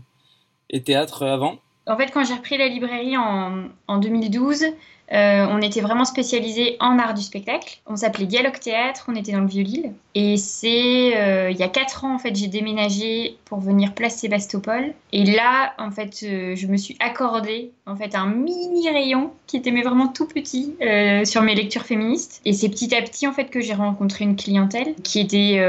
[0.71, 1.59] et théâtre avant.
[1.87, 4.67] En fait, quand j'ai repris la librairie en, en 2012,
[5.13, 7.81] euh, on était vraiment spécialisé en art du spectacle.
[7.87, 9.93] On s'appelait Dialogue Théâtre, on était dans le Vieux-Lille.
[10.15, 14.17] Et c'est euh, il y a quatre ans, en fait, j'ai déménagé pour venir place
[14.17, 14.93] Sébastopol.
[15.13, 19.57] Et là, en fait, euh, je me suis accordé en fait un mini rayon qui
[19.57, 20.77] était mais vraiment tout petit
[21.25, 22.41] sur mes lectures féministes.
[22.45, 25.61] Et c'est petit à petit en fait que j'ai rencontré une clientèle qui était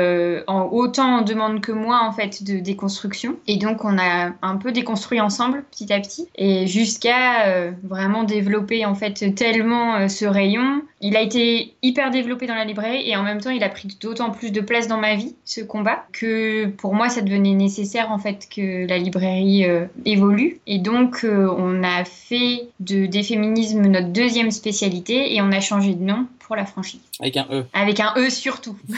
[0.47, 3.38] autant en demande que moi en fait de déconstruction.
[3.47, 8.86] Et donc on a un peu déconstruit ensemble petit à petit et jusqu'à vraiment développer
[8.86, 10.84] en fait tellement euh, ce rayon.
[11.02, 13.88] Il a été hyper développé dans la librairie et en même temps il a pris
[14.00, 18.12] d'autant plus de place dans ma vie ce combat que pour moi ça devenait nécessaire
[18.12, 23.24] en fait que la librairie euh, évolue et donc euh, on a fait de des
[23.24, 27.48] féminismes notre deuxième spécialité et on a changé de nom pour la franchise avec un
[27.52, 27.66] E.
[27.74, 28.78] avec un E surtout.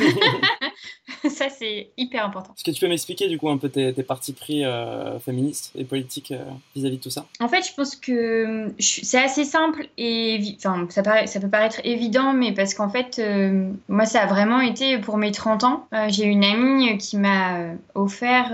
[1.30, 2.54] ça c'est hyper important.
[2.56, 5.72] Est-ce que tu peux m'expliquer du coup un peu tes, tes partis pris euh, féministes
[5.76, 6.44] et politiques euh,
[6.76, 7.26] vis-à-vis de tout ça?
[7.40, 11.80] En fait, je pense que c'est assez simple et enfin ça, paraît, ça peut paraître
[11.84, 11.93] évident,
[12.34, 15.88] mais parce qu'en fait, euh, moi, ça a vraiment été pour mes 30 ans.
[15.94, 18.52] Euh, J'ai une amie qui m'a euh, offert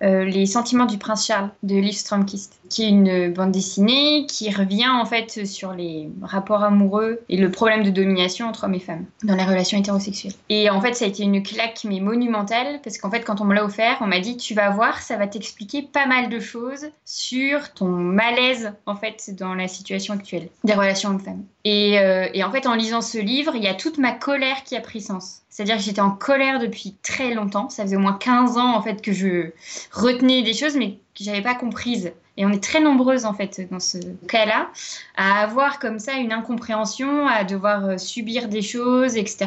[0.00, 4.88] Les Sentiments du Prince Charles de Liv Stromkist, qui est une bande dessinée qui revient
[4.88, 9.06] en fait sur les rapports amoureux et le problème de domination entre hommes et femmes
[9.22, 10.34] dans les relations hétérosexuelles.
[10.50, 13.44] Et en fait, ça a été une claque mais monumentale parce qu'en fait, quand on
[13.44, 16.38] me l'a offert, on m'a dit tu vas voir, ça va t'expliquer pas mal de
[16.38, 21.44] choses sur ton malaise en fait dans la situation actuelle des relations hommes-femmes.
[21.64, 21.98] Et
[22.44, 25.00] en fait, en lisant ce livre, il y a toute ma colère qui a pris
[25.00, 25.42] sens.
[25.50, 27.68] C'est-à-dire que j'étais en colère depuis très longtemps.
[27.68, 29.50] Ça faisait au moins 15 ans en fait que je
[29.92, 32.12] retenais des choses mais que j'avais pas comprises.
[32.36, 33.98] Et on est très nombreuses en fait dans ce
[34.28, 34.70] cas-là
[35.16, 39.46] à avoir comme ça une incompréhension, à devoir euh, subir des choses, etc.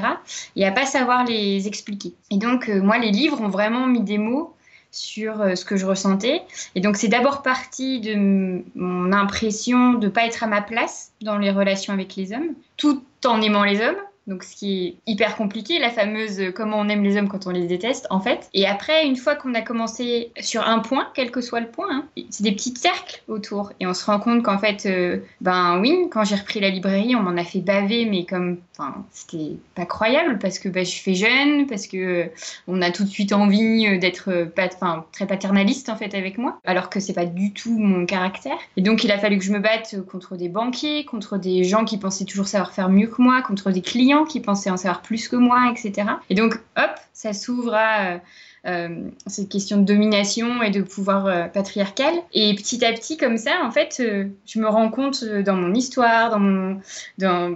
[0.55, 2.13] Et à pas savoir les expliquer.
[2.31, 4.55] Et donc euh, moi les livres ont vraiment mis des mots
[4.97, 6.41] sur euh, ce que je ressentais.
[6.75, 11.37] Et donc c'est d'abord parti de mon impression de pas être à ma place dans
[11.37, 13.97] les relations avec les hommes, tout en aimant les hommes.
[14.27, 17.47] Donc ce qui est hyper compliqué, la fameuse euh, comment on aime les hommes quand
[17.47, 18.49] on les déteste en fait.
[18.53, 21.87] Et après, une fois qu'on a commencé sur un point, quel que soit le point,
[21.89, 23.71] hein, c'est des petits cercles autour.
[23.79, 27.15] Et on se rend compte qu'en fait, euh, ben oui, quand j'ai repris la librairie,
[27.15, 30.91] on m'en a fait baver, mais comme, enfin, c'était pas croyable parce que ben, je
[30.91, 32.25] suis jeune, parce que euh,
[32.67, 36.37] on a tout de suite envie euh, d'être euh, enfin, très paternaliste en fait avec
[36.37, 38.57] moi, alors que c'est pas du tout mon caractère.
[38.75, 41.85] Et donc il a fallu que je me batte contre des banquiers, contre des gens
[41.85, 45.01] qui pensaient toujours savoir faire mieux que moi, contre des clients qui pensaient en savoir
[45.01, 46.07] plus que moi, etc.
[46.29, 48.19] Et donc hop, ça s'ouvre à
[48.65, 52.13] euh, cette question de domination et de pouvoir euh, patriarcal.
[52.33, 55.73] Et petit à petit, comme ça, en fait, euh, je me rends compte dans mon
[55.73, 56.81] histoire, dans mon,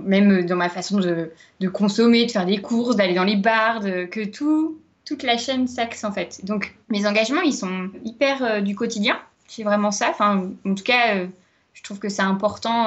[0.03, 4.25] même dans ma façon de, consommer, de faire des courses, d'aller dans les bars, que
[4.25, 6.45] tout, toute la chaîne s'axe en fait.
[6.45, 9.19] Donc mes engagements, ils sont hyper du quotidien.
[9.47, 10.07] C'est vraiment ça.
[10.11, 11.25] Enfin, en tout cas,
[11.73, 12.85] je trouve que c'est important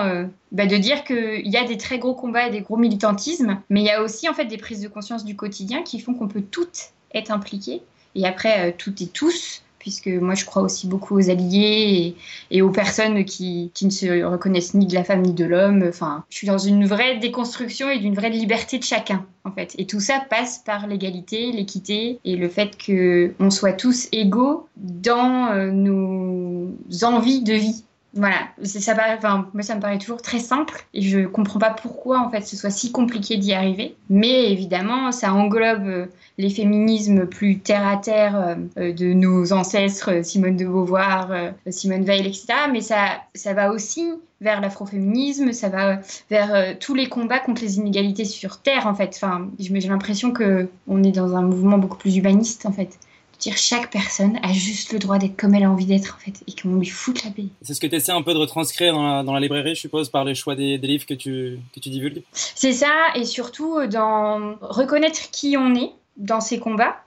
[0.50, 3.80] bah, de dire qu'il y a des très gros combats et des gros militantismes, mais
[3.80, 6.28] il y a aussi en fait des prises de conscience du quotidien qui font qu'on
[6.28, 7.82] peut toutes être impliquées.
[8.14, 12.16] Et après, euh, toutes et tous, puisque moi je crois aussi beaucoup aux alliés
[12.50, 15.84] et, aux personnes qui, qui, ne se reconnaissent ni de la femme ni de l'homme.
[15.86, 19.74] Enfin, je suis dans une vraie déconstruction et d'une vraie liberté de chacun, en fait.
[19.76, 25.52] Et tout ça passe par l'égalité, l'équité et le fait qu'on soit tous égaux dans
[25.52, 27.84] euh, nos envies de vie
[28.16, 29.18] voilà, ça paraît,
[29.52, 32.56] moi ça me paraît toujours très simple et je comprends pas pourquoi en fait ce
[32.56, 33.96] soit si compliqué d'y arriver.
[34.08, 36.06] Mais évidemment, ça englobe euh,
[36.38, 42.04] les féminismes plus terre à terre euh, de nos ancêtres, Simone de Beauvoir, euh, Simone
[42.04, 42.46] Veil, etc.
[42.70, 44.08] Mais ça, ça va aussi
[44.40, 46.00] vers l'afroféminisme, ça va
[46.30, 49.12] vers tous les combats contre les inégalités sur terre en fait.
[49.16, 52.98] Enfin, j'ai l'impression que on est dans un mouvement beaucoup plus humaniste en fait
[53.38, 56.42] dire chaque personne a juste le droit d'être comme elle a envie d'être en fait
[56.46, 57.46] et qu'on lui foute la paix.
[57.62, 60.24] C'est ce que tu essaies un peu de retranscrire dans la, librairie, je suppose, par
[60.24, 62.22] les choix des, livres que tu, que tu divulgues?
[62.32, 67.03] C'est ça, et surtout dans reconnaître qui on est dans ces combats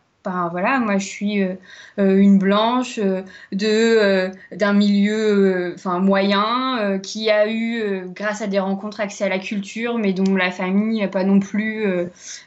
[0.51, 1.55] voilà, moi je suis euh,
[1.99, 3.21] euh, une blanche euh,
[3.51, 9.39] de d'un milieu enfin moyen qui a eu grâce à des rencontres accès à la
[9.39, 11.85] culture mais dont la famille n'a pas non plus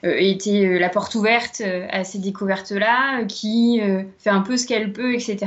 [0.03, 3.81] été la porte ouverte à ces découvertes là qui
[4.19, 5.39] fait un peu ce qu'elle peut etc.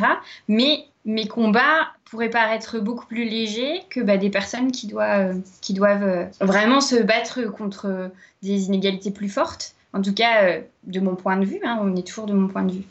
[0.48, 5.74] Mais mes combats pourraient paraître beaucoup plus légers que bah, des personnes qui doivent, qui
[5.74, 8.12] doivent vraiment se battre contre
[8.42, 11.96] des inégalités plus fortes en tout cas, euh, de mon point de vue, hein, on
[11.96, 12.84] est toujours de mon point de vue.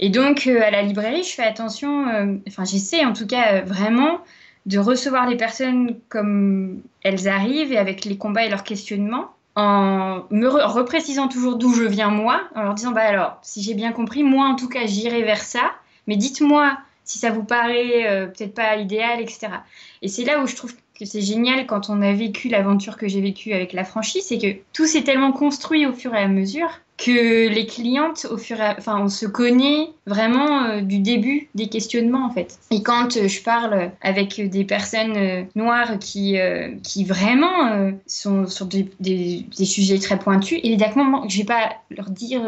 [0.00, 3.60] Et donc, euh, à la librairie, je fais attention, euh, enfin, j'essaie en tout cas
[3.60, 4.20] vraiment
[4.64, 10.24] de recevoir les personnes comme elles arrivent et avec les combats et leurs questionnements, en
[10.30, 13.92] me reprécisant toujours d'où je viens moi, en leur disant, bah alors, si j'ai bien
[13.92, 15.72] compris, moi en tout cas, j'irai vers ça,
[16.06, 19.46] mais dites-moi si ça vous paraît peut-être pas idéal, etc.
[20.02, 23.08] Et c'est là où je trouve que c'est génial quand on a vécu l'aventure que
[23.08, 26.28] j'ai vécue avec la franchise, c'est que tout s'est tellement construit au fur et à
[26.28, 28.76] mesure que les clientes, au fur et à...
[28.78, 32.58] enfin, on se connaît vraiment euh, du début des questionnements en fait.
[32.70, 36.36] Et quand euh, je parle avec des personnes euh, noires qui,
[36.82, 42.42] qui vraiment sont sur des, des, sujets très pointus, évidemment, je vais pas leur dire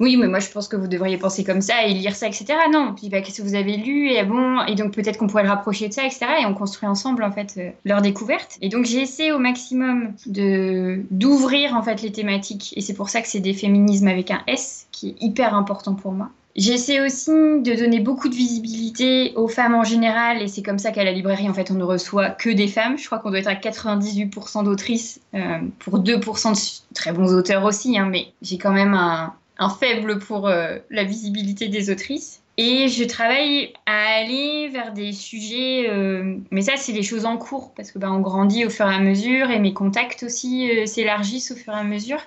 [0.00, 2.46] oui, mais moi je pense que vous devriez penser comme ça et lire ça, etc.
[2.72, 4.10] Non, puis bah, qu'est-ce que vous avez lu?
[4.10, 6.26] Et bon, et donc peut-être qu'on pourrait le rapprocher de ça, etc.
[6.42, 8.58] Et on construit ensemble en fait leur découverte.
[8.60, 13.20] Et donc j'ai essayé au maximum d'ouvrir en fait les thématiques et c'est pour ça
[13.22, 16.30] que c'est des féministes avec un S qui est hyper important pour moi.
[16.58, 20.90] J'essaie aussi de donner beaucoup de visibilité aux femmes en général et c'est comme ça
[20.90, 22.98] qu'à la librairie en fait on ne reçoit que des femmes.
[22.98, 27.64] Je crois qu'on doit être à 98% d'autrices euh, pour 2% de très bons auteurs
[27.64, 29.34] aussi, hein, mais j'ai quand même un,
[29.78, 32.42] faible pour euh, la visibilité des autrices.
[32.56, 37.36] Et je travaille à aller vers des sujets, euh, mais ça c'est des choses en
[37.36, 40.68] cours parce que ben, on grandit au fur et à mesure et mes contacts aussi
[40.86, 42.18] s'élargissent au fur et à mesure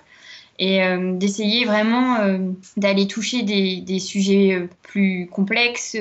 [0.62, 2.38] et euh, d'essayer vraiment euh,
[2.78, 5.98] d'aller toucher des, sujets euh, plus complexes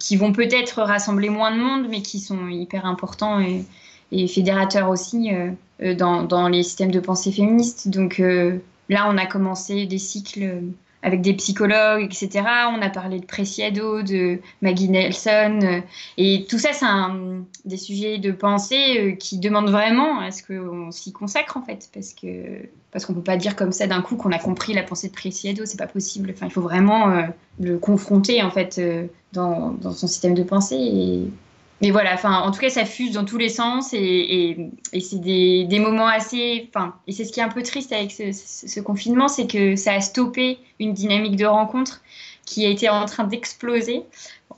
[0.00, 3.64] qui vont peut-être rassembler moins de monde, mais qui sont hyper importants et,
[4.28, 5.30] fédérateurs aussi
[5.80, 7.88] dans, dans, les systèmes de pensée féministe.
[7.88, 10.60] Donc là, on a commencé des cycles
[11.02, 12.44] avec des psychologues, etc.
[12.74, 15.58] On a parlé de Preciado, de Maggie Nelson.
[15.62, 15.80] Euh,
[16.16, 16.86] et tout ça, c'est
[17.64, 21.90] des sujets de pensée euh, qui demandent vraiment à ce qu'on s'y consacre, en fait.
[21.92, 22.26] Parce que
[22.92, 25.12] parce qu'on peut pas dire comme ça d'un coup qu'on a compris la pensée de
[25.12, 26.30] Preciado, c'est pas possible.
[26.34, 27.22] Enfin, il faut vraiment euh,
[27.58, 28.80] le confronter, en fait,
[29.32, 31.26] dans, son système de pensée.
[31.82, 35.78] Mais voilà, enfin, en tout cas, ça fuse dans tous les sens et, c'est des,
[35.80, 36.68] moments assez.
[36.68, 39.94] Enfin, et c'est ce qui est un peu triste avec ce, confinement, c'est que ça
[39.94, 42.00] a stoppé une dynamique de rencontre
[42.46, 44.04] qui a été en train d'exploser.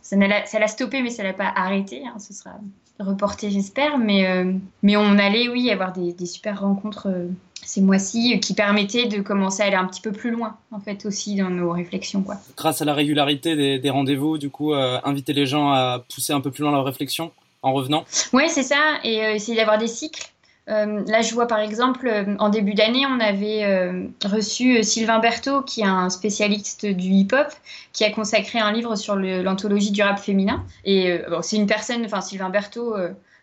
[0.03, 2.03] ça l'a stoppé, mais ça l'a pas arrêté.
[2.07, 2.59] Hein, ce sera
[3.01, 3.99] reporté, j'espère.
[3.99, 7.09] Mais, euh, mais on allait, oui, avoir des, super rencontres.
[7.09, 7.29] Euh,
[7.65, 11.07] ces mois-ci qui permettaient de commencer à aller un petit peu plus loin en fait
[11.07, 12.37] aussi dans nos réflexions quoi.
[12.57, 16.41] Grâce à la régularité des, rendez-vous, du coup, euh, inviter les gens à pousser un
[16.41, 17.33] peu plus loin leur réflexion
[17.63, 18.05] en revenant.
[18.33, 20.34] Oui, c'est ça, et euh, essayer d'avoir des cycles.
[20.71, 25.83] Euh, là, je vois par exemple, en début d'année, on avait reçu Sylvain Berthaud, qui
[25.83, 27.49] est un spécialiste du hip-hop,
[27.93, 30.65] qui a consacré un livre sur l'anthologie du rap féminin.
[30.85, 32.97] Et c'est une personne, enfin Sylvain Berthaud,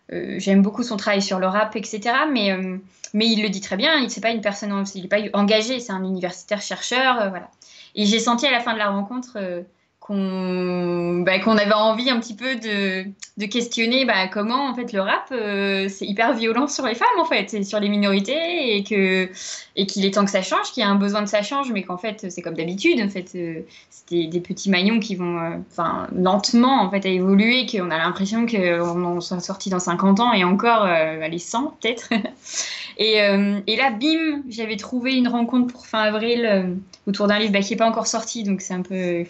[0.10, 2.02] j'aime beaucoup son travail sur le rap, etc.
[3.14, 5.80] Mais il le dit très bien, il n'est pas une personne, il n'est pas engagé,
[5.80, 7.50] c'est un universitaire chercheur, euh, voilà.
[7.96, 9.38] Et j'ai senti à la fin de la rencontre
[10.10, 13.06] euh, bah, qu'on avait envie un petit peu de,
[13.46, 17.26] questionner bah, comment en fait le rap euh, c'est hyper violent sur les femmes en
[17.26, 20.90] fait et sur les minorités et qu'il est temps que ça change qu'il y a
[20.90, 24.28] un besoin de ça change mais qu'en fait c'est comme d'habitude en fait euh, c'est
[24.28, 25.84] des, petits maillons qui vont euh,
[26.16, 30.34] lentement en fait à évoluer qu'on a l'impression qu'on en soit sorti dans 50 ans
[30.34, 32.10] et encore allez 100 peut-être
[32.98, 33.18] et,
[33.68, 36.78] et, là bim j'avais trouvé une rencontre pour fin avril
[37.08, 39.26] autour d'un livre bah, qui n'est pas encore sorti donc c'est un peu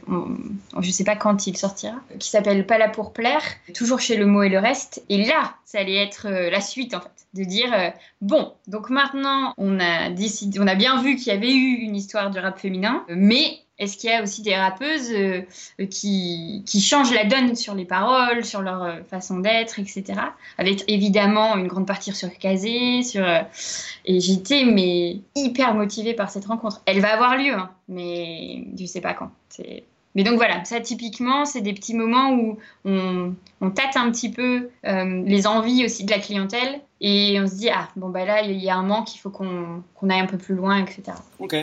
[0.80, 3.42] je sais pas quand il sortira, qui s'appelle Pas là pour plaire,
[3.74, 5.04] toujours chez Le Mot et le Reste.
[5.10, 9.80] Et là, ça allait être la suite en fait, de dire bon, donc maintenant on
[9.80, 14.12] a bien vu qu'il y avait eu une histoire du rap féminin, mais est-ce qu'il
[14.12, 15.42] y a aussi des rappeuses euh,
[15.90, 20.22] qui, changent la donne sur les paroles, sur leur euh, façon d'être, etc.
[20.60, 23.42] Avec évidemment une grande partie sur Kazé, sur euh,
[24.06, 24.20] et
[24.66, 26.84] mais hyper motivée par cette rencontre.
[26.86, 29.32] Elle va avoir lieu, hein, mais je sais pas quand.
[30.16, 33.34] Mais donc voilà, ça typiquement, c'est des petits moments où on,
[33.74, 37.88] tâte un petit peu les envies aussi de la clientèle et on se dit ah
[37.96, 40.56] bon bah là il y a un manque, il faut qu'on aille un peu plus
[40.56, 41.14] loin, etc.
[41.40, 41.56] Ok.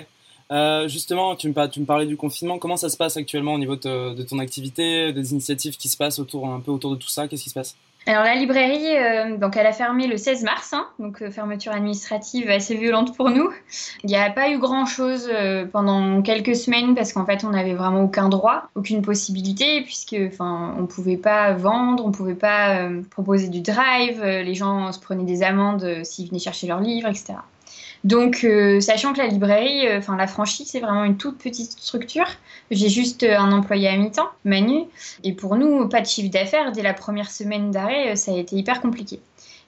[0.50, 2.58] Euh, justement, tu me, tu parlais du confinement.
[2.58, 6.18] Comment ça se passe actuellement au niveau de, ton activité, des initiatives qui se passent
[6.18, 7.28] autour, un peu autour de tout ça?
[7.28, 7.76] Qu'est-ce qui se passe?
[8.06, 11.72] Alors la librairie, euh, donc elle a fermé le 16 mars, hein, donc euh, fermeture
[11.72, 13.50] administrative assez violente pour nous.
[14.02, 15.30] Il n'y a pas eu grand-chose
[15.72, 20.74] pendant quelques semaines parce qu'en fait on n'avait vraiment aucun droit, aucune possibilité puisque enfin
[20.78, 25.42] on pouvait pas vendre, on pouvait pas proposer du drive, les gens se prenaient des
[25.42, 27.34] amendes s'ils venaient chercher leurs livres, etc.
[28.04, 31.72] Donc, euh, sachant que la librairie, euh, enfin la franchise, c'est vraiment une toute petite
[31.72, 32.28] structure.
[32.70, 34.84] J'ai juste euh, un employé à mi-temps, Manu,
[35.24, 36.72] et pour nous, pas de chiffre d'affaires.
[36.72, 39.20] Dès la première semaine d'arrêt, ça a été hyper compliqué.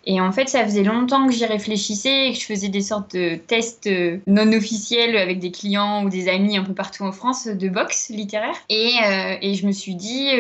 [0.07, 3.15] Et en fait, ça faisait longtemps que j'y réfléchissais et que je faisais des sortes
[3.15, 3.89] de tests
[4.27, 8.09] non officiels avec des clients ou des amis un peu partout en France de boxe
[8.09, 8.57] littéraire.
[8.71, 8.95] Et,
[9.43, 10.31] et je me suis dit,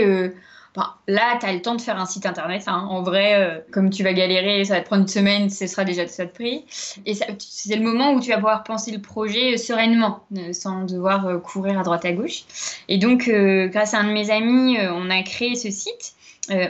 [1.08, 2.64] là, tu as le temps de faire un site internet.
[2.66, 2.86] Hein.
[2.90, 5.84] En vrai, euh, comme tu vas galérer, ça va te prendre une semaine, ce sera
[5.84, 6.64] déjà ça de prix.
[7.06, 11.26] Et c'est le moment où tu vas pouvoir penser le projet sereinement, euh, sans devoir
[11.26, 12.44] euh, courir à droite à gauche.
[12.88, 16.14] Et donc, grâce à un de mes amis, on a créé ce site.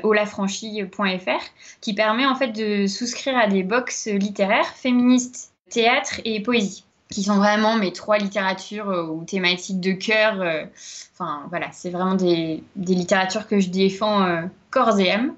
[0.03, 1.43] olafranchi.fr
[1.81, 7.25] qui permet en fait de souscrire à des box littéraires féministes, théâtre et poésie qui
[7.25, 10.41] sont vraiment mes trois littératures euh, ou thématiques de cœur.
[10.41, 10.65] Euh,
[11.13, 15.35] enfin, voilà, c'est vraiment des, des, littératures que je défends euh, corps et âme,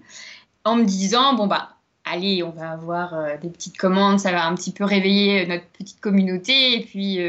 [0.64, 1.70] en me disant, bon, bah,
[2.04, 6.00] allez, on va avoir des petites commandes, ça va un petit peu réveiller notre petite
[6.00, 7.20] communauté, et puis,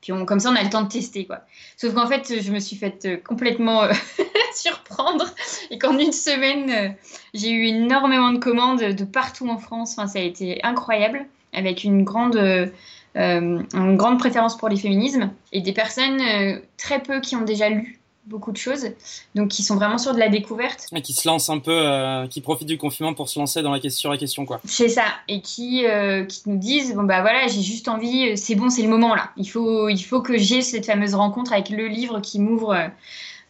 [0.00, 1.40] puis on, comme ça, on a le temps de tester, quoi.
[1.76, 3.82] Sauf qu'en fait, je me suis faite complètement
[4.54, 5.24] surprendre,
[5.70, 6.94] et qu'en une semaine,
[7.34, 11.82] j'ai eu énormément de commandes de partout en France, enfin, ça a été incroyable, avec
[11.82, 12.70] une grande
[13.18, 17.42] euh, une grande préférence pour les féminismes et des personnes euh, très peu qui ont
[17.42, 18.88] déjà lu beaucoup de choses,
[19.34, 20.86] donc qui sont vraiment sur de la découverte.
[20.94, 23.72] Et qui se lancent un peu, euh, qui profitent du confinement pour se lancer dans
[23.72, 24.60] la question sur la question, quoi.
[24.64, 25.84] C'est ça, et qui,
[26.28, 29.30] qui nous disent, bon bah voilà, j'ai juste envie, c'est bon, c'est le moment là,
[29.38, 32.76] il faut, il faut que j'ai cette fameuse rencontre avec le livre qui m'ouvre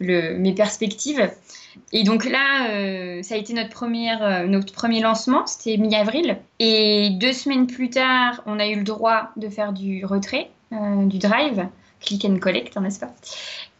[0.01, 1.29] mes perspectives.
[1.93, 6.39] Et donc là, euh, ça a été notre, euh, notre premier lancement, c'était mi-avril.
[6.59, 11.07] Et deux semaines plus tard, on a eu le droit de faire du retrait, euh,
[11.07, 11.67] du drive,
[12.01, 13.13] click and collect, hein, n'est-ce pas?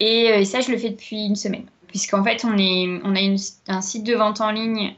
[0.01, 1.65] Et, ça, je le fais depuis une semaine.
[1.89, 4.95] Puisqu'en fait, on, a un site de vente en ligne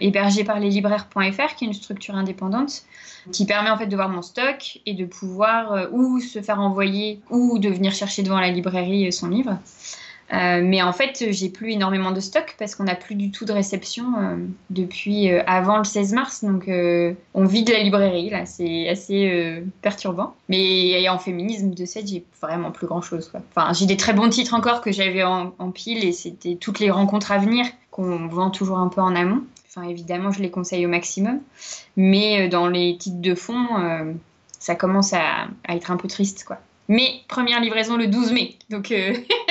[0.00, 2.82] hébergé par leslibraires.fr, qui est une structure indépendante,
[3.30, 7.20] qui permet en fait de voir mon stock et de pouvoir ou se faire envoyer
[7.30, 9.56] ou de venir chercher devant la librairie son livre.
[10.32, 13.44] Euh, mais en fait, j'ai plus énormément de stock parce qu'on n'a plus du tout
[13.44, 14.36] de réception euh,
[14.70, 16.44] depuis euh, avant le 16 mars.
[16.44, 16.68] Donc,
[17.34, 18.46] on vide la librairie, là.
[18.46, 20.34] C'est assez perturbant.
[20.48, 23.30] Mais en féminisme, de cette, j'ai vraiment plus grand chose.
[23.54, 26.90] Enfin, j'ai des très bons titres encore que j'avais en, pile et c'était toutes les
[26.90, 29.42] rencontres à venir qu'on vend toujours un peu en amont.
[29.68, 31.40] Enfin, évidemment, je les conseille au maximum.
[31.96, 33.66] Mais dans les titres de fond,
[34.58, 36.58] ça commence à, à, être un peu triste, quoi.
[36.88, 38.56] Mais première livraison le 12 mai.
[38.70, 38.92] Donc.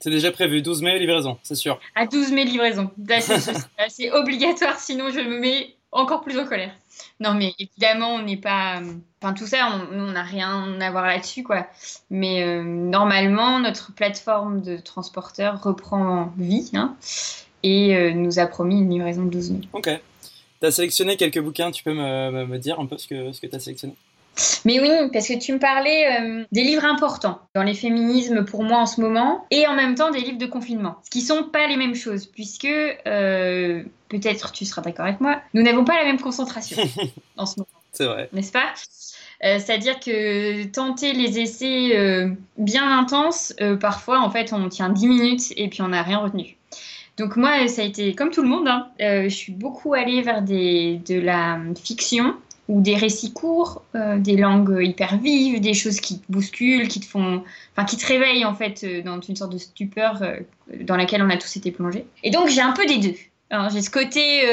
[0.00, 1.78] C'est déjà prévu, 12 mai livraison, c'est sûr.
[1.94, 2.90] À 12 mai livraison.
[3.88, 6.72] C'est obligatoire, sinon je me mets encore plus en colère.
[7.18, 8.80] Non, mais évidemment, on n'est pas.
[9.22, 11.66] Enfin, tout ça, on n'a rien à voir là-dessus, quoi.
[12.10, 16.96] Mais euh, normalement, notre plateforme de transporteur reprend vie hein,
[17.62, 19.60] et euh, nous a promis une livraison de 12 mai.
[19.72, 19.90] Ok.
[20.60, 23.40] Tu as sélectionné quelques bouquins, tu peux me, me dire un peu ce que, ce
[23.40, 23.94] que tu as sélectionné?
[24.64, 28.62] Mais oui, parce que tu me parlais euh, des livres importants dans les féminismes pour
[28.62, 31.44] moi en ce moment, et en même temps des livres de confinement, ce qui sont
[31.44, 35.96] pas les mêmes choses, puisque euh, peut-être tu seras d'accord avec moi, nous n'avons pas
[35.96, 36.76] la même concentration
[37.36, 37.68] en ce moment.
[37.92, 38.28] C'est vrai.
[38.32, 38.72] N'est-ce pas?
[39.42, 45.52] Euh, C'est-à-dire que tenter les essais bien intenses, parfois en fait on tient 10 minutes
[45.56, 46.56] et puis on n'a rien retenu.
[47.16, 48.68] Donc moi, ça a été comme tout le monde.
[48.68, 52.34] Hein, je suis beaucoup allée vers des, de la fiction
[52.70, 57.00] ou des récits courts, euh, des langues hyper vives, des choses qui te bousculent, qui
[57.00, 57.42] te font,
[57.74, 60.36] enfin qui te réveillent en fait euh, dans une sorte de stupeur euh,
[60.82, 62.06] dans laquelle on a tous été plongés.
[62.22, 63.14] Et donc j'ai un peu des deux.
[63.72, 64.44] J'ai ce côté,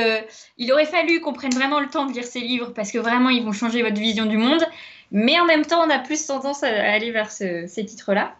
[0.57, 3.29] il aurait fallu qu'on prenne vraiment le temps de lire ces livres parce que vraiment
[3.29, 4.63] ils vont changer votre vision du monde,
[5.11, 8.33] mais en même temps on a plus tendance à aller vers ces titres-là.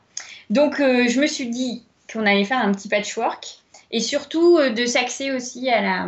[0.49, 3.59] Donc je me suis dit, qu'on allait faire un petit patchwork
[3.91, 6.07] et surtout de s'axer aussi à la,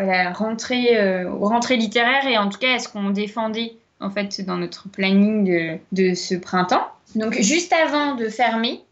[0.00, 4.10] à la rentrée, aux rentrées littéraires et en tout cas à ce qu'on défendait en
[4.10, 6.86] fait dans notre planning de, de, ce printemps.
[7.14, 8.82] Donc juste avant de fermer,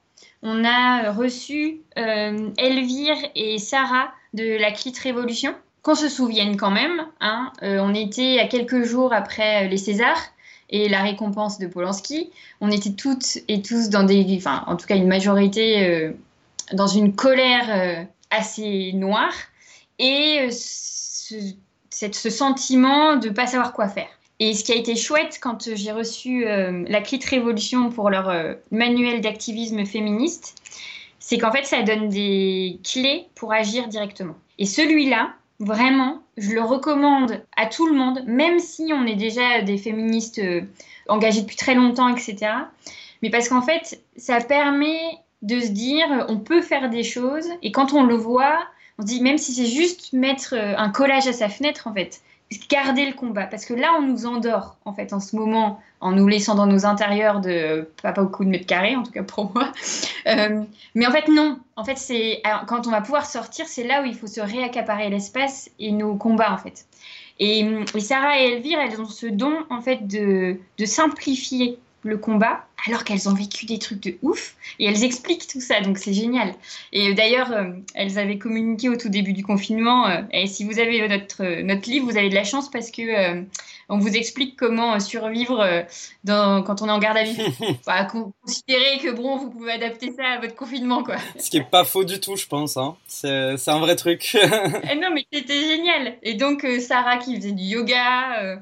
[0.42, 5.54] on a reçu euh, Elvire et Sarah de la Clit Révolution.
[5.82, 9.76] Qu'on se souvienne quand même, hein, euh, on était à quelques jours après euh, les
[9.76, 10.20] Césars
[10.70, 12.30] et la récompense de Polanski.
[12.61, 16.12] On était toutes et tous dans des, enfin en tout cas une majorité
[16.74, 19.32] dans une colère assez noire
[19.99, 21.34] et ce,
[21.90, 24.09] ce sentiment de ne pas savoir quoi faire.
[24.40, 28.28] Et ce qui a été chouette quand j'ai reçu euh, la Clit Révolution pour leur
[28.28, 30.55] euh, manuel d'activisme féministe,
[31.18, 34.36] c'est qu'en fait, ça donne des clés pour agir directement.
[34.59, 39.61] Et celui-là, vraiment, je le recommande à tout le monde, même si on est déjà
[39.62, 40.62] des féministes euh,
[41.09, 42.36] engagées depuis très longtemps, etc.
[43.22, 45.01] Mais parce qu'en fait, ça permet
[45.42, 48.61] de se dire, on peut faire des choses, et quand on le voit,
[48.99, 52.20] on se dit, même si c'est juste mettre un collage à sa fenêtre, en fait,
[52.70, 53.46] garder le combat.
[53.46, 56.66] Parce que là, on nous endort, en fait, en ce moment, en nous laissant dans
[56.66, 59.72] nos intérieurs de pas beaucoup de mètres carrés, en tout cas pour moi.
[60.26, 60.62] Euh,
[60.94, 61.59] mais en fait, non.
[61.76, 65.09] En fait, c'est quand on va pouvoir sortir, c'est là où il faut se réaccaparer
[65.09, 66.84] l'espace et nos combats, en fait.
[67.38, 67.66] Et,
[67.99, 73.28] Sarah et Elvire, elles ont ce don, en fait, de simplifier le combat, alors qu'elles
[73.28, 76.54] ont vécu des trucs de ouf, et elles expliquent tout ça, donc c'est génial.
[76.92, 80.78] Et d'ailleurs, euh, elles avaient communiqué au tout début du confinement, euh, et si vous
[80.78, 83.42] avez notre, notre livre, vous avez de la chance parce que euh,
[83.88, 85.84] on vous explique comment survivre
[86.22, 87.42] dans, quand on est en garde à vue.
[87.86, 91.16] bah, considérez que bon, vous pouvez adapter ça à votre confinement, quoi.
[91.38, 92.76] Ce qui est pas faux du tout, je pense.
[92.76, 92.96] Hein.
[93.06, 94.36] C'est un vrai truc.
[94.90, 96.14] Eh non, mais c'était génial.
[96.22, 98.58] Et donc Sarah qui faisait du yoga,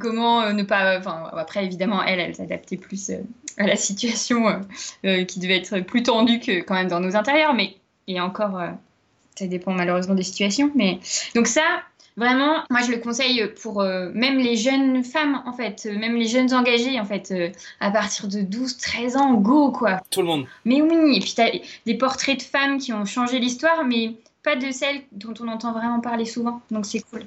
[0.00, 3.10] comment ne pas, enfin après évidemment elle, elle s'adaptait plus
[3.58, 4.58] à la situation euh,
[5.04, 7.54] euh, qui devait être plus tendue que quand même dans nos intérieurs.
[7.54, 7.76] Mais
[8.06, 8.68] et encore, euh,
[9.36, 10.70] ça dépend malheureusement des situations.
[10.74, 10.98] Mais
[11.34, 11.62] donc ça,
[12.16, 16.52] vraiment, moi je le conseille pour même les jeunes femmes en fait, même les jeunes
[16.54, 17.32] engagés en fait,
[17.80, 20.00] à partir de 12, 13 ans, go quoi.
[20.10, 20.46] Tout le monde.
[20.64, 21.50] Mais oui, et puis t'as
[21.86, 24.14] des portraits de femmes qui ont changé l'histoire, mais
[24.44, 26.60] pas de celles dont on entend vraiment parler souvent.
[26.70, 27.22] Donc c'est cool.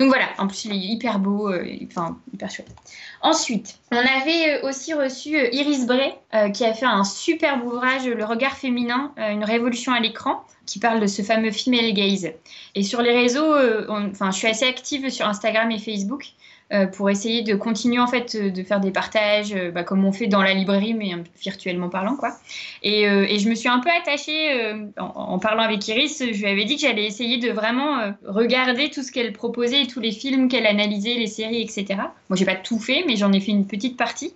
[0.00, 1.52] Donc voilà, en plus il est hyper beau,
[1.86, 2.74] enfin hyper chouette.
[3.22, 7.64] Ensuite, on avait euh, aussi reçu euh, Iris Bray, euh, qui a fait un superbe
[7.64, 12.32] ouvrage, Le regard féminin, une révolution à l'écran, qui parle de ce fameux female gaze.
[12.74, 13.54] Et sur les réseaux,
[13.88, 16.32] enfin, je suis assez active sur Instagram et Facebook.
[16.72, 20.06] Euh, pour essayer de continuer en fait euh, de faire des partages euh, bah, comme
[20.06, 22.34] on fait dans la librairie mais virtuellement parlant quoi.
[22.82, 26.64] Et, et je me suis un peu attachée en, parlant avec Iris, je lui avais
[26.64, 30.66] dit que j'allais essayer de vraiment regarder tout ce qu'elle proposait, tous les films qu'elle
[30.66, 32.00] analysait, les séries, etc.
[32.28, 34.32] Moi j'ai pas tout fait mais j'en ai fait une petite partie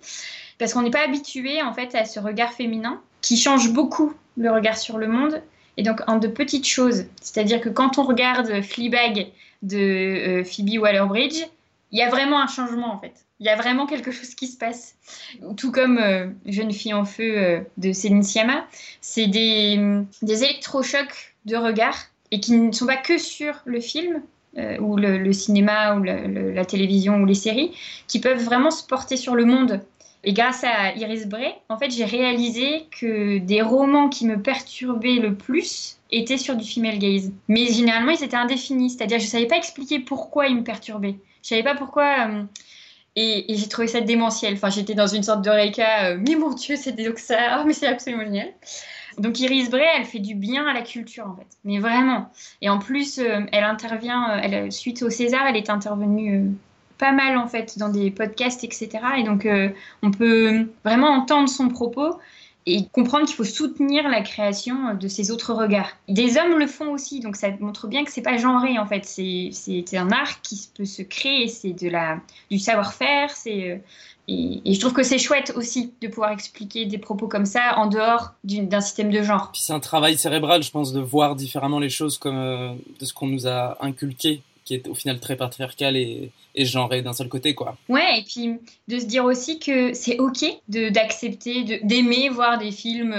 [0.59, 4.51] parce qu'on n'est pas habitué en fait à ce regard féminin qui change beaucoup le
[4.51, 5.41] regard sur le monde
[5.77, 7.05] et donc en de petites choses.
[7.21, 9.27] C'est-à-dire que quand on regarde Fleabag
[9.63, 11.45] de Phoebe Waller-Bridge,
[11.97, 13.25] il y a vraiment un changement en fait.
[13.39, 14.95] Il y a vraiment quelque chose qui se passe.
[15.57, 18.67] Tout comme euh, Jeune fille en feu euh, de Céline Sciamma,
[19.01, 19.79] c'est des,
[20.21, 21.97] des électrochocs de regard
[22.29, 24.21] et qui ne sont pas que sur le film
[24.59, 27.71] euh, ou le, cinéma ou la télévision ou les séries,
[28.07, 29.81] qui peuvent vraiment se porter sur le monde.
[30.23, 35.15] Et grâce à Iris Bray, en fait, j'ai réalisé que des romans qui me perturbaient
[35.15, 37.31] le plus étaient sur du female gaze.
[37.47, 41.15] Mais généralement, ils étaient indéfinis, c'est-à-dire je ne savais pas expliquer pourquoi ils me perturbaient.
[41.47, 42.27] Je savais pas pourquoi.
[42.27, 42.43] Euh,
[43.15, 44.55] et, j'ai trouvé ça démentiel.
[44.55, 46.07] Enfin, j'étais dans une sorte de reika.
[46.07, 47.59] Euh, mais mon Dieu, c'est donc ça.
[47.59, 48.49] Oh, mais c'est absolument génial.
[49.17, 52.29] Donc Iris Bray, elle fait du bien à la culture en fait, mais vraiment.
[52.61, 56.51] Et en plus, euh, elle intervient, elle, suite au César, elle est intervenue
[56.99, 58.89] pas mal en fait dans des podcasts, etc.
[59.17, 59.47] Et donc
[60.03, 62.19] on peut vraiment entendre son propos
[62.67, 65.89] et comprendre qu'il faut soutenir la création de ces autres regards.
[66.09, 69.05] Des hommes le font aussi, donc ça montre bien que c'est pas genré en fait.
[69.05, 72.19] C'est un art qui peut se créer, c'est de la
[72.51, 73.77] du savoir-faire, c'est euh,
[74.29, 77.87] et, je trouve que c'est chouette aussi de pouvoir expliquer des propos comme ça en
[77.87, 79.53] dehors d'un système de genre.
[79.55, 83.13] C'est un travail cérébral, je pense, de voir différemment les choses comme euh, de ce
[83.13, 86.65] qu'on nous a inculqué qui est au final très patriarcal et, et
[87.01, 87.77] d'un seul côté, quoi.
[87.87, 88.59] Ouais, et puis
[88.89, 93.15] de se dire aussi que c'est ok d'accepter, d'aimer voir des films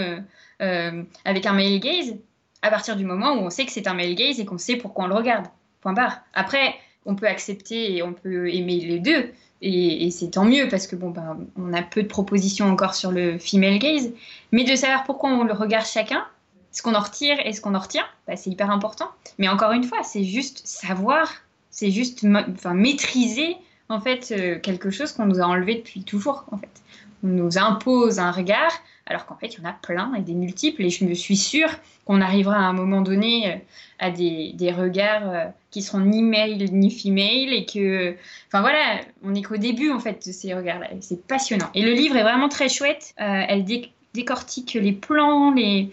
[0.60, 2.16] euh, avec un male gaze
[2.60, 4.76] à partir du moment où on sait que c'est un male gaze et qu'on sait
[4.76, 5.46] pourquoi on le regarde.
[5.80, 6.20] Point barre.
[6.34, 6.74] Après,
[7.06, 9.32] on peut accepter et on peut aimer les deux.
[9.62, 13.10] Et, c'est tant mieux parce que bon, ben, on a peu de propositions encore sur
[13.10, 14.12] le female gaze.
[14.52, 16.26] Mais de savoir pourquoi on le regarde chacun,
[16.72, 19.08] ce qu'on en retire et ce qu'on en retient, bah, c'est hyper important.
[19.38, 21.32] Mais encore une fois, c'est juste savoir,
[21.70, 22.24] c'est juste
[22.72, 23.56] maîtriser
[23.88, 26.68] en fait euh, quelque chose qu'on nous a enlevé depuis toujours en fait.
[27.22, 28.70] nous impose un regard,
[29.06, 30.82] alors qu'en fait, il y en a plein et des multiples.
[30.84, 31.70] Et je me suis sûre
[32.04, 33.56] qu'on arrivera à un moment donné euh,
[33.98, 38.14] à des, des regards euh, qui seront ni male ni female et que,
[38.48, 40.88] enfin voilà, on n'est qu'au début en fait de ces regards-là.
[41.00, 41.70] C'est passionnant.
[41.74, 43.14] Et le livre est vraiment très chouette.
[43.16, 45.90] Elle dé- décortique les plans, les,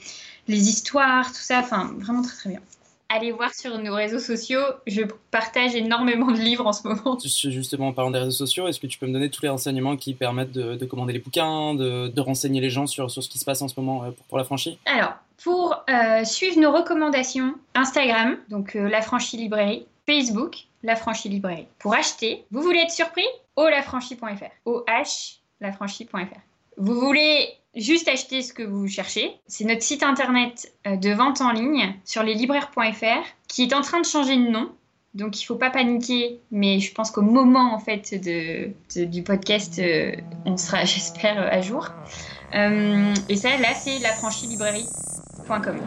[0.48, 1.60] les histoires, tout ça.
[1.60, 2.62] Enfin, vraiment très très bien.
[3.08, 4.64] Allez voir sur nos réseaux sociaux.
[4.88, 7.18] Je partage énormément de livres en ce moment.
[7.20, 9.96] Justement, en parlant des réseaux sociaux, est-ce que tu peux me donner tous les renseignements
[9.96, 13.30] qui permettent de, de commander les bouquins, de, de renseigner les gens sur, sur ce
[13.30, 14.76] qui se passe en ce moment euh, pour, pour la franchise?
[14.86, 21.30] Alors, pour euh, suivre nos recommandations, Instagram, donc euh, La Franchie Librairie, Facebook, La Franchie
[21.30, 21.68] Librairie.
[21.78, 23.28] Pour acheter, vous voulez être surpris?
[23.56, 24.52] Olafranchie.fr.
[24.66, 26.40] O-H, lafranchie.fr.
[26.78, 29.32] Vous voulez juste acheter ce que vous cherchez.
[29.48, 34.00] C'est notre site internet euh, de vente en ligne sur leslibraires.fr qui est en train
[34.02, 34.72] de changer de nom.
[35.14, 39.06] Donc il ne faut pas paniquer, mais je pense qu'au moment en fait de, de-
[39.06, 40.12] du podcast, euh,
[40.46, 41.88] on sera, j'espère, à jour.
[42.54, 45.80] Euh, et ça, là, c'est lafranchilibrairie.com.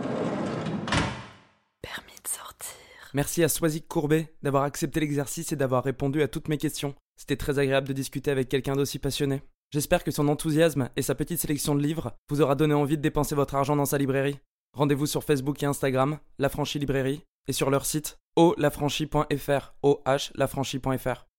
[1.82, 2.74] Permis de sortir.
[3.14, 6.94] Merci à Swazik Courbet d'avoir accepté l'exercice et d'avoir répondu à toutes mes questions.
[7.16, 9.42] C'était très agréable de discuter avec quelqu'un d'aussi passionné.
[9.70, 13.02] J'espère que son enthousiasme et sa petite sélection de livres vous aura donné envie de
[13.02, 14.38] dépenser votre argent dans sa librairie.
[14.72, 19.74] Rendez-vous sur Facebook et Instagram, La Franchie Librairie, et sur leur site olafranchie.fr.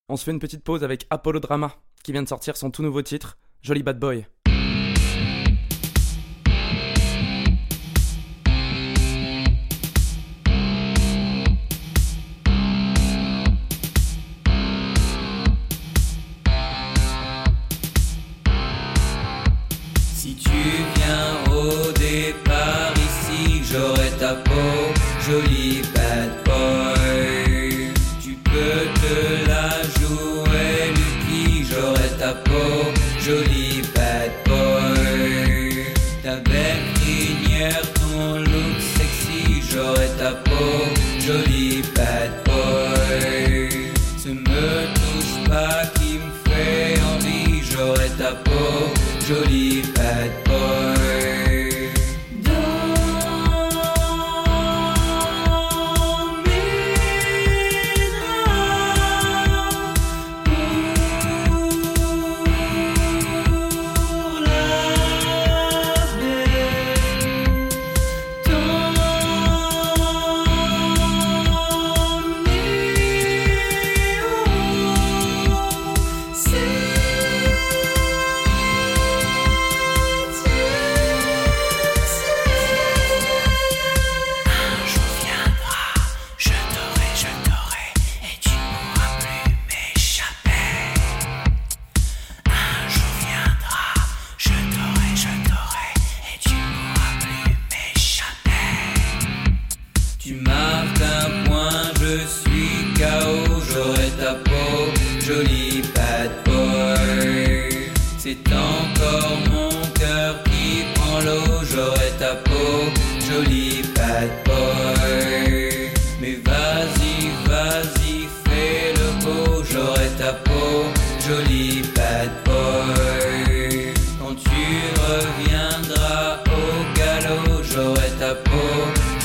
[0.09, 2.83] On se fait une petite pause avec Apollo Drama, qui vient de sortir son tout
[2.83, 4.27] nouveau titre, Jolly Bad Boy.
[25.29, 25.68] Jolie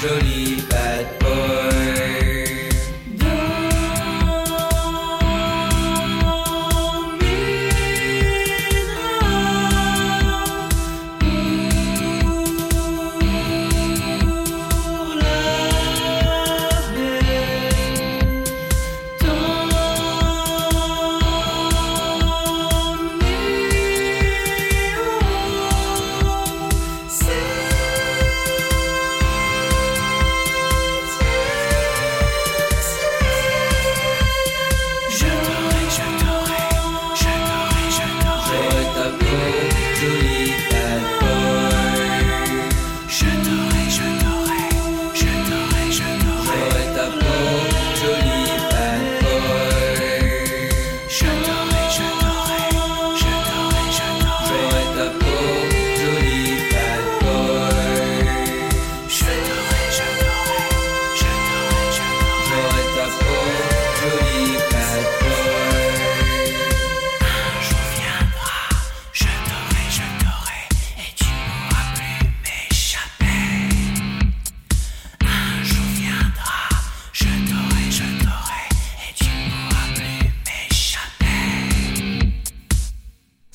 [0.06, 0.63] 这里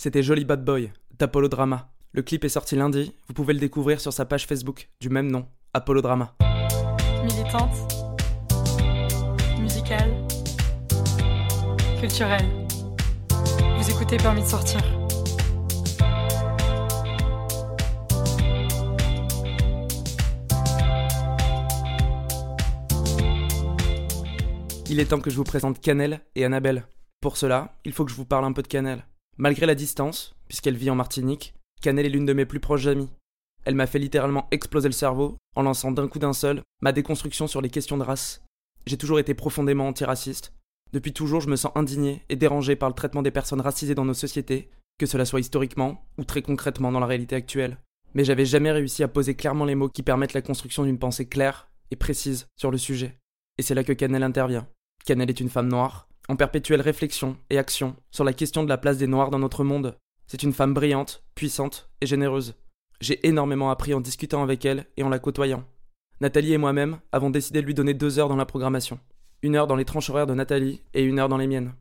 [0.09, 1.91] C'était Jolly Bad Boy d'Apollo Drama.
[2.13, 5.29] Le clip est sorti lundi, vous pouvez le découvrir sur sa page Facebook du même
[5.29, 5.45] nom,
[5.75, 6.35] Apollo Drama.
[7.23, 7.75] Militante,
[9.59, 10.09] musicale,
[11.99, 12.47] culturelle.
[13.77, 14.81] Vous écoutez Permis de sortir.
[24.89, 26.87] Il est temps que je vous présente Canel et Annabelle.
[27.21, 29.03] Pour cela, il faut que je vous parle un peu de Canel.
[29.41, 33.09] Malgré la distance, puisqu'elle vit en Martinique, Canel est l'une de mes plus proches amies.
[33.63, 37.47] Elle m'a fait littéralement exploser le cerveau en lançant d'un coup d'un seul ma déconstruction
[37.47, 38.43] sur les questions de race.
[38.85, 40.53] J'ai toujours été profondément antiraciste.
[40.91, 44.03] Depuis toujours, je me sens indigné et dérangé par le traitement des personnes racisées dans
[44.03, 47.77] nos sociétés, que cela soit historiquement ou très concrètement dans la réalité actuelle.
[48.15, 51.29] Mais j'avais jamais réussi à poser clairement les mots qui permettent la construction d'une pensée
[51.29, 53.17] claire et précise sur le sujet.
[53.57, 54.67] Et c'est là que Canel intervient.
[55.05, 58.77] Canel est une femme noire, en perpétuelle réflexion et action sur la question de la
[58.77, 59.97] place des Noirs dans notre monde.
[60.27, 62.53] C'est une femme brillante, puissante et généreuse.
[63.01, 65.65] J'ai énormément appris en discutant avec elle et en la côtoyant.
[66.21, 68.99] Nathalie et moi-même avons décidé de lui donner deux heures dans la programmation.
[69.41, 71.73] Une heure dans les tranches horaires de Nathalie et une heure dans les miennes.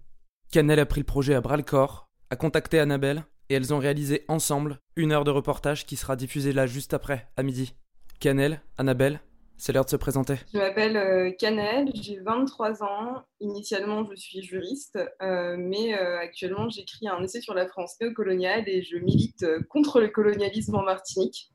[0.51, 3.79] Canel a pris le projet à bras le corps, a contacté Annabelle et elles ont
[3.79, 7.75] réalisé ensemble une heure de reportage qui sera diffusée là juste après, à midi.
[8.19, 9.21] Canel, Annabelle,
[9.59, 10.37] c'est l'heure de se présenter.
[10.55, 13.23] Je m'appelle euh, Canel, j'ai 23 ans.
[13.41, 18.69] Initialement, je suis juriste, euh, mais euh, actuellement, j'écris un essai sur la France néocoloniale
[18.69, 21.51] et je milite euh, contre le colonialisme en Martinique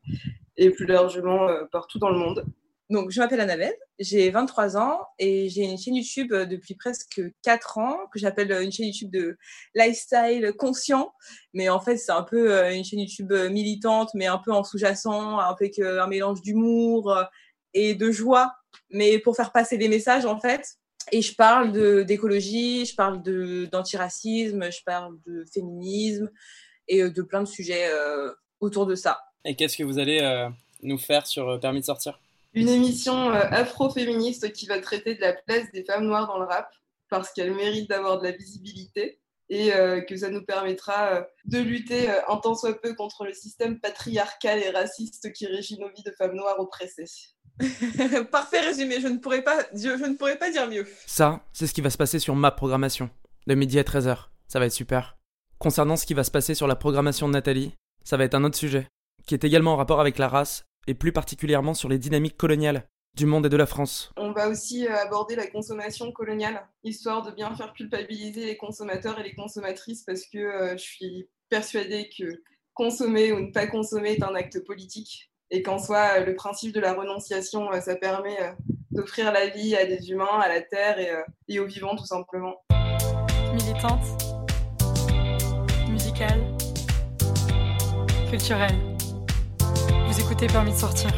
[0.58, 2.46] et plus largement euh, partout dans le monde.
[2.90, 7.22] Donc, je m'appelle Annabelle, j'ai 23 ans et j'ai une chaîne YouTube euh, depuis presque
[7.42, 9.38] 4 ans que j'appelle euh, une chaîne YouTube de
[9.74, 11.14] lifestyle conscient.
[11.54, 14.52] Mais en fait, c'est un peu euh, une chaîne YouTube euh, militante, mais un peu
[14.52, 17.24] en sous-jacent, avec euh, un mélange d'humour euh,
[17.74, 18.54] et de joie,
[18.90, 20.76] mais pour faire passer des messages en fait.
[21.12, 23.22] Et je parle de- d'écologie, je parle
[23.70, 26.30] d'antiracisme, je parle de féminisme
[26.88, 29.20] et euh, de plein de sujets euh, autour de ça.
[29.46, 30.50] Et qu'est-ce que vous allez euh,
[30.82, 32.20] nous faire sur Permis de sortir?
[32.54, 36.46] Une émission euh, afro-féministe qui va traiter de la place des femmes noires dans le
[36.46, 36.70] rap
[37.10, 39.20] parce qu'elles méritent d'avoir de la visibilité
[39.50, 43.26] et euh, que ça nous permettra euh, de lutter euh, un tant soit peu contre
[43.26, 47.06] le système patriarcal et raciste qui régit nos vies de femmes noires oppressées.
[48.32, 50.88] Parfait résumé, je ne pourrais pas, je, je ne pourrais pas dire mieux.
[51.06, 53.10] Ça, c'est ce qui va se passer sur ma programmation,
[53.48, 54.28] de midi à 13h.
[54.48, 55.18] Ça va être super.
[55.60, 57.74] Concernant ce qui va se passer sur la programmation de Nathalie,
[58.04, 58.88] ça va être un autre sujet,
[59.26, 62.88] qui est également en rapport avec la race, et plus particulièrement sur les dynamiques coloniales
[63.16, 64.12] du monde et de la France.
[64.18, 69.20] On va aussi euh, aborder la consommation coloniale, histoire de bien faire culpabiliser les consommateurs
[69.20, 72.42] et les consommatrices, parce que euh, je suis persuadée que
[72.74, 76.74] consommer ou ne pas consommer est un acte politique, et qu'en soi, euh, le principe
[76.74, 78.52] de la renonciation, euh, ça permet euh,
[78.92, 81.12] d'offrir la vie à des humains, à la terre et,
[81.48, 82.64] et aux vivants, tout simplement.
[83.54, 84.06] Militante,
[85.90, 86.42] musicale,
[88.30, 88.76] culturelle.
[90.08, 91.10] Vous écoutez Permis de sortir.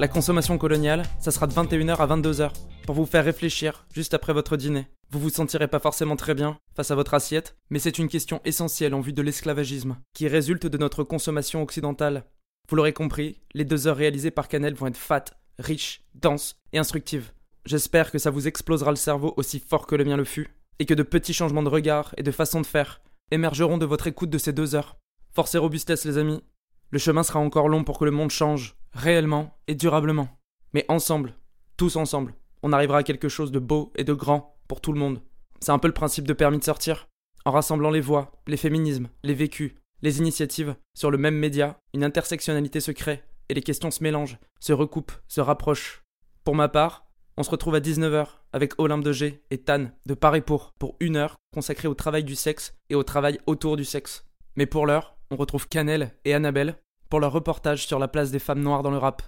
[0.00, 2.52] La consommation coloniale, ça sera de 21h à 22h,
[2.86, 4.86] pour vous faire réfléchir juste après votre dîner.
[5.10, 8.40] Vous vous sentirez pas forcément très bien face à votre assiette, mais c'est une question
[8.44, 12.22] essentielle en vue de l'esclavagisme, qui résulte de notre consommation occidentale.
[12.68, 15.24] Vous l'aurez compris, les deux heures réalisées par Canel vont être fat,
[15.58, 17.32] riches, denses et instructives.
[17.64, 20.86] J'espère que ça vous explosera le cerveau aussi fort que le mien le fut, et
[20.86, 23.00] que de petits changements de regard et de façon de faire
[23.32, 24.96] émergeront de votre écoute de ces deux heures.
[25.34, 26.44] Force et robustesse les amis,
[26.90, 30.28] le chemin sera encore long pour que le monde change, réellement et durablement.
[30.72, 31.34] Mais ensemble,
[31.76, 34.98] tous ensemble, on arrivera à quelque chose de beau et de grand pour tout le
[34.98, 35.22] monde.
[35.60, 37.08] C'est un peu le principe de permis de sortir.
[37.44, 42.04] En rassemblant les voix, les féminismes, les vécus, les initiatives sur le même média, une
[42.04, 46.02] intersectionnalité se crée et les questions se mélangent, se recoupent, se rapprochent.
[46.44, 50.14] Pour ma part, on se retrouve à 19h avec Olympe de G et Tan de
[50.14, 53.84] Paris pour, pour une heure consacrée au travail du sexe et au travail autour du
[53.84, 54.24] sexe.
[54.56, 56.76] Mais pour l'heure, on retrouve Canel et Annabelle
[57.08, 59.22] pour leur reportage sur la place des femmes noires dans le rap.